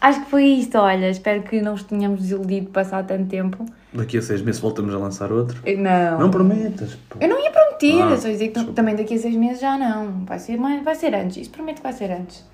Acho 0.00 0.24
que 0.24 0.30
foi 0.30 0.44
isto, 0.44 0.78
olha. 0.78 1.10
Espero 1.10 1.42
que 1.42 1.60
não 1.60 1.74
os 1.74 1.82
tenhamos 1.82 2.20
desiludido 2.22 2.70
passar 2.70 3.04
tanto 3.04 3.26
tempo. 3.28 3.64
Daqui 3.92 4.18
a 4.18 4.22
seis 4.22 4.42
meses 4.42 4.60
voltamos 4.60 4.94
a 4.94 4.98
lançar 4.98 5.32
outro. 5.32 5.60
Eu- 5.66 5.78
Não. 5.78 6.18
Não 6.20 6.30
prometas. 6.30 6.94
pô. 7.08 7.18
Eu 7.20 7.28
não 7.28 7.42
ia 7.42 7.50
prometer, 7.50 8.02
Ah, 8.02 8.10
eu 8.10 8.16
só 8.18 8.28
dizer 8.28 8.48
que 8.48 8.54
desculpa. 8.54 8.72
também 8.74 8.94
daqui 8.94 9.14
a 9.14 9.18
seis 9.18 9.34
meses 9.34 9.60
já 9.60 9.76
não. 9.76 10.24
Vai 10.24 10.38
ser, 10.38 10.56
mais, 10.56 10.84
vai 10.84 10.94
ser 10.94 11.14
antes. 11.14 11.36
Isso 11.38 11.50
prometo 11.50 11.76
que 11.78 11.82
vai 11.82 11.92
ser 11.92 12.10
antes. 12.12 12.46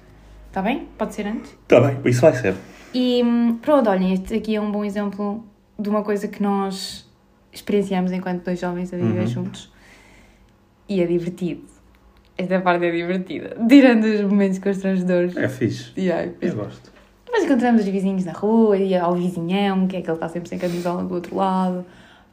Está 0.48 0.62
bem? 0.62 0.88
Pode 0.96 1.14
ser 1.14 1.26
antes? 1.26 1.54
Tá 1.68 1.80
bem, 1.80 1.98
isso 2.04 2.20
vai 2.20 2.32
ser. 2.34 2.54
E 2.94 3.22
hum, 3.24 3.58
pronto, 3.60 3.90
olhem, 3.90 4.12
este 4.14 4.34
aqui 4.34 4.54
é 4.54 4.60
um 4.60 4.70
bom 4.70 4.84
exemplo 4.84 5.44
de 5.78 5.88
uma 5.88 6.02
coisa 6.04 6.28
que 6.28 6.40
nós 6.42 7.04
experienciamos 7.52 8.12
enquanto 8.12 8.44
dois 8.44 8.60
jovens 8.60 8.92
a 8.94 8.96
viver 8.96 9.20
Uhum. 9.20 9.26
juntos. 9.26 9.72
E 10.88 11.02
é 11.02 11.06
divertido. 11.06 11.62
Esta 12.38 12.60
parte 12.60 12.84
é 12.86 12.90
divertida. 12.90 13.56
Tirando 13.68 14.04
os 14.04 14.20
momentos 14.22 14.58
constrangedores. 14.60 15.36
É 15.36 15.48
fixe. 15.48 15.92
E 15.96 16.10
ai, 16.10 16.32
Eu 16.40 16.54
gosto. 16.56 16.93
Depois 17.34 17.50
encontramos 17.50 17.80
os 17.82 17.88
vizinhos 17.88 18.24
na 18.24 18.30
rua, 18.32 18.76
e 18.76 18.94
há 18.94 19.08
o 19.08 19.14
vizinhão, 19.16 19.88
que 19.88 19.96
é 19.96 19.98
aquele 19.98 20.16
que 20.16 20.24
está 20.24 20.28
sempre 20.28 20.48
sem 20.48 20.56
camisola 20.56 21.02
do 21.02 21.14
outro 21.14 21.34
lado. 21.34 21.84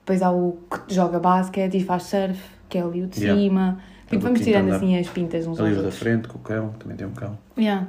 Depois 0.02 0.22
há 0.22 0.30
o 0.32 0.60
que 0.70 0.94
joga 0.94 1.20
basquete 1.20 1.76
e 1.78 1.84
faz 1.84 2.04
surf, 2.04 2.40
que 2.70 2.78
é 2.78 2.84
ali 2.84 3.02
o 3.02 3.08
de 3.08 3.16
cima. 3.18 3.80
Tipo, 4.08 4.22
vamos 4.22 4.42
tirando 4.42 4.66
andar. 4.68 4.76
assim 4.76 4.96
as 5.00 5.08
pintas 5.10 5.48
uns 5.48 5.60
Ali 5.60 5.70
aos 5.70 5.78
da 5.78 5.84
outros. 5.86 6.00
frente, 6.00 6.28
com 6.28 6.38
o 6.38 6.42
cão, 6.42 6.70
também 6.78 6.96
tem 6.96 7.08
um 7.08 7.14
cão. 7.14 7.36
Yeah. 7.58 7.88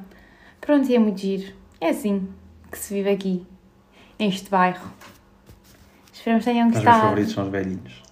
Pronto, 0.58 0.88
e 0.90 0.94
é 0.96 0.98
muito 0.98 1.20
giro. 1.20 1.52
É 1.82 1.90
assim 1.90 2.26
que 2.70 2.78
se 2.78 2.94
vive 2.94 3.10
aqui, 3.10 3.46
neste 4.18 4.48
bairro. 4.48 4.90
Esperamos 6.14 6.44
que 6.46 6.50
tenham 6.50 6.68
Os 6.68 6.72
meus 6.72 6.84
gostado. 6.84 7.02
favoritos 7.02 7.32
são 7.34 7.44
os 7.44 7.50
velhinhos. 7.50 8.02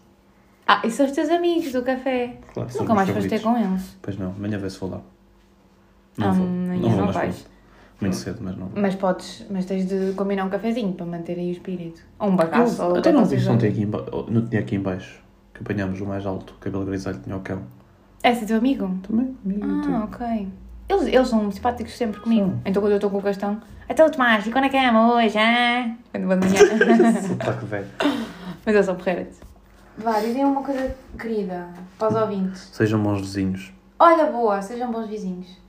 Ah, 0.67 0.83
e 0.85 0.91
são 0.91 1.07
os 1.07 1.13
teus 1.13 1.31
amigos 1.31 1.73
do 1.73 1.81
café. 1.83 2.37
Claro, 2.53 2.69
são 2.71 2.83
Nunca 2.83 2.95
mais 2.95 3.09
foste 3.09 3.29
ter 3.31 3.39
favoritos. 3.39 3.67
com 3.67 3.73
eles. 3.75 3.97
Pois 4.03 4.19
não, 4.19 4.33
amanhã 4.33 4.59
vê 4.59 4.69
se 4.69 4.79
vou 4.79 4.91
lá. 4.91 5.01
Ah, 6.21 6.33
vou. 6.33 6.47
amanhã 6.47 6.81
vou, 6.83 6.91
não 6.99 7.07
mas 7.07 7.15
vais. 7.15 7.37
vou. 7.39 7.51
Muito 8.01 8.17
cedo, 8.17 8.39
mas 8.41 8.57
não. 8.57 8.71
Mas 8.75 8.95
podes, 8.95 9.45
mas 9.51 9.65
tens 9.67 9.87
de 9.87 10.13
combinar 10.15 10.45
um 10.45 10.49
cafezinho 10.49 10.93
para 10.93 11.05
manter 11.07 11.39
aí 11.39 11.49
o 11.49 11.53
espírito. 11.53 12.01
Ou 12.19 12.29
um 12.31 12.37
bagaço, 12.37 12.83
ou 12.83 12.91
Até 12.91 12.99
até 13.01 13.13
não 13.13 13.25
viste, 13.25 13.47
não, 13.49 13.59
tem 13.59 13.71
aqui 13.71 13.83
em 13.83 13.87
ba- 13.87 14.05
não 14.29 14.47
tinha 14.47 14.61
aqui 14.61 14.77
em 14.77 14.81
baixo. 14.81 15.21
Que 15.53 15.61
apanhámos 15.61 16.01
o 16.01 16.07
mais 16.07 16.25
alto, 16.25 16.55
o 16.55 16.59
cabelo 16.59 16.85
grisalho, 16.87 17.19
tinha 17.23 17.37
o 17.37 17.41
cão. 17.41 17.63
Esse 18.25 18.45
é 18.45 18.47
teu 18.47 18.57
amigo? 18.59 18.91
Também, 19.07 19.37
amigo 19.45 19.67
Ah, 19.67 19.83
teu. 19.85 19.95
ok. 20.27 20.49
Eles, 20.89 21.07
eles 21.07 21.29
são 21.29 21.51
simpáticos 21.53 21.97
sempre 21.97 22.21
comigo. 22.21 22.47
São. 22.49 22.61
Então 22.65 22.83
quando 22.83 22.93
eu 22.93 22.97
estou 22.97 23.11
com 23.11 23.19
o 23.19 23.21
Gastão, 23.21 23.61
então 23.89 24.11
Tomás, 24.11 24.47
e 24.47 24.51
quando 24.51 24.65
é 24.65 24.69
que 24.69 24.77
é 24.77 24.91
hoje? 24.93 25.39
Ah? 25.39 25.95
Quando 26.11 26.27
vou 26.27 26.37
de 26.37 26.47
manhã. 26.49 27.13
Sotaque 27.23 27.65
velho. 27.67 27.87
Mas 28.65 28.75
eu 28.75 28.83
sou 28.83 28.95
porreiras. 28.95 29.41
Vá, 29.99 30.19
dizem 30.21 30.45
uma 30.45 30.63
coisa 30.63 30.95
querida 31.19 31.69
para 31.99 32.09
os 32.09 32.15
ouvintes. 32.15 32.71
Sejam 32.73 33.03
bons 33.03 33.21
vizinhos. 33.21 33.73
Olha, 33.99 34.27
boa, 34.27 34.63
sejam 34.63 34.91
bons 34.91 35.07
vizinhos. 35.09 35.60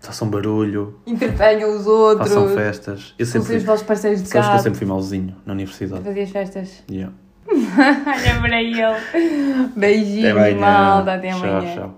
Façam 0.00 0.28
barulho, 0.30 0.98
Entretenham 1.06 1.76
os 1.76 1.86
outros. 1.86 2.26
façam 2.28 2.48
festas. 2.56 3.14
Eu 3.18 3.26
sempre, 3.26 3.56
os 3.56 3.62
vossos 3.64 3.86
parceiros 3.86 4.22
de 4.22 4.28
sabes 4.30 4.48
que 4.48 4.54
eu 4.56 4.58
sempre 4.60 4.78
fui 4.78 4.86
malzinho 4.86 5.36
na 5.44 5.52
universidade. 5.52 6.02
Fazias 6.02 6.30
festas. 6.30 6.82
Yeah. 6.90 7.12
Olha 7.52 8.40
para 8.40 8.62
ele. 8.62 9.68
Beijinho, 9.76 10.30
Até 10.30 10.30
amanhã. 10.30 10.60
malta. 10.60 11.14
Até 11.14 11.28
Tchau, 11.30 11.38
amanhã. 11.44 11.74
tchau. 11.74 11.94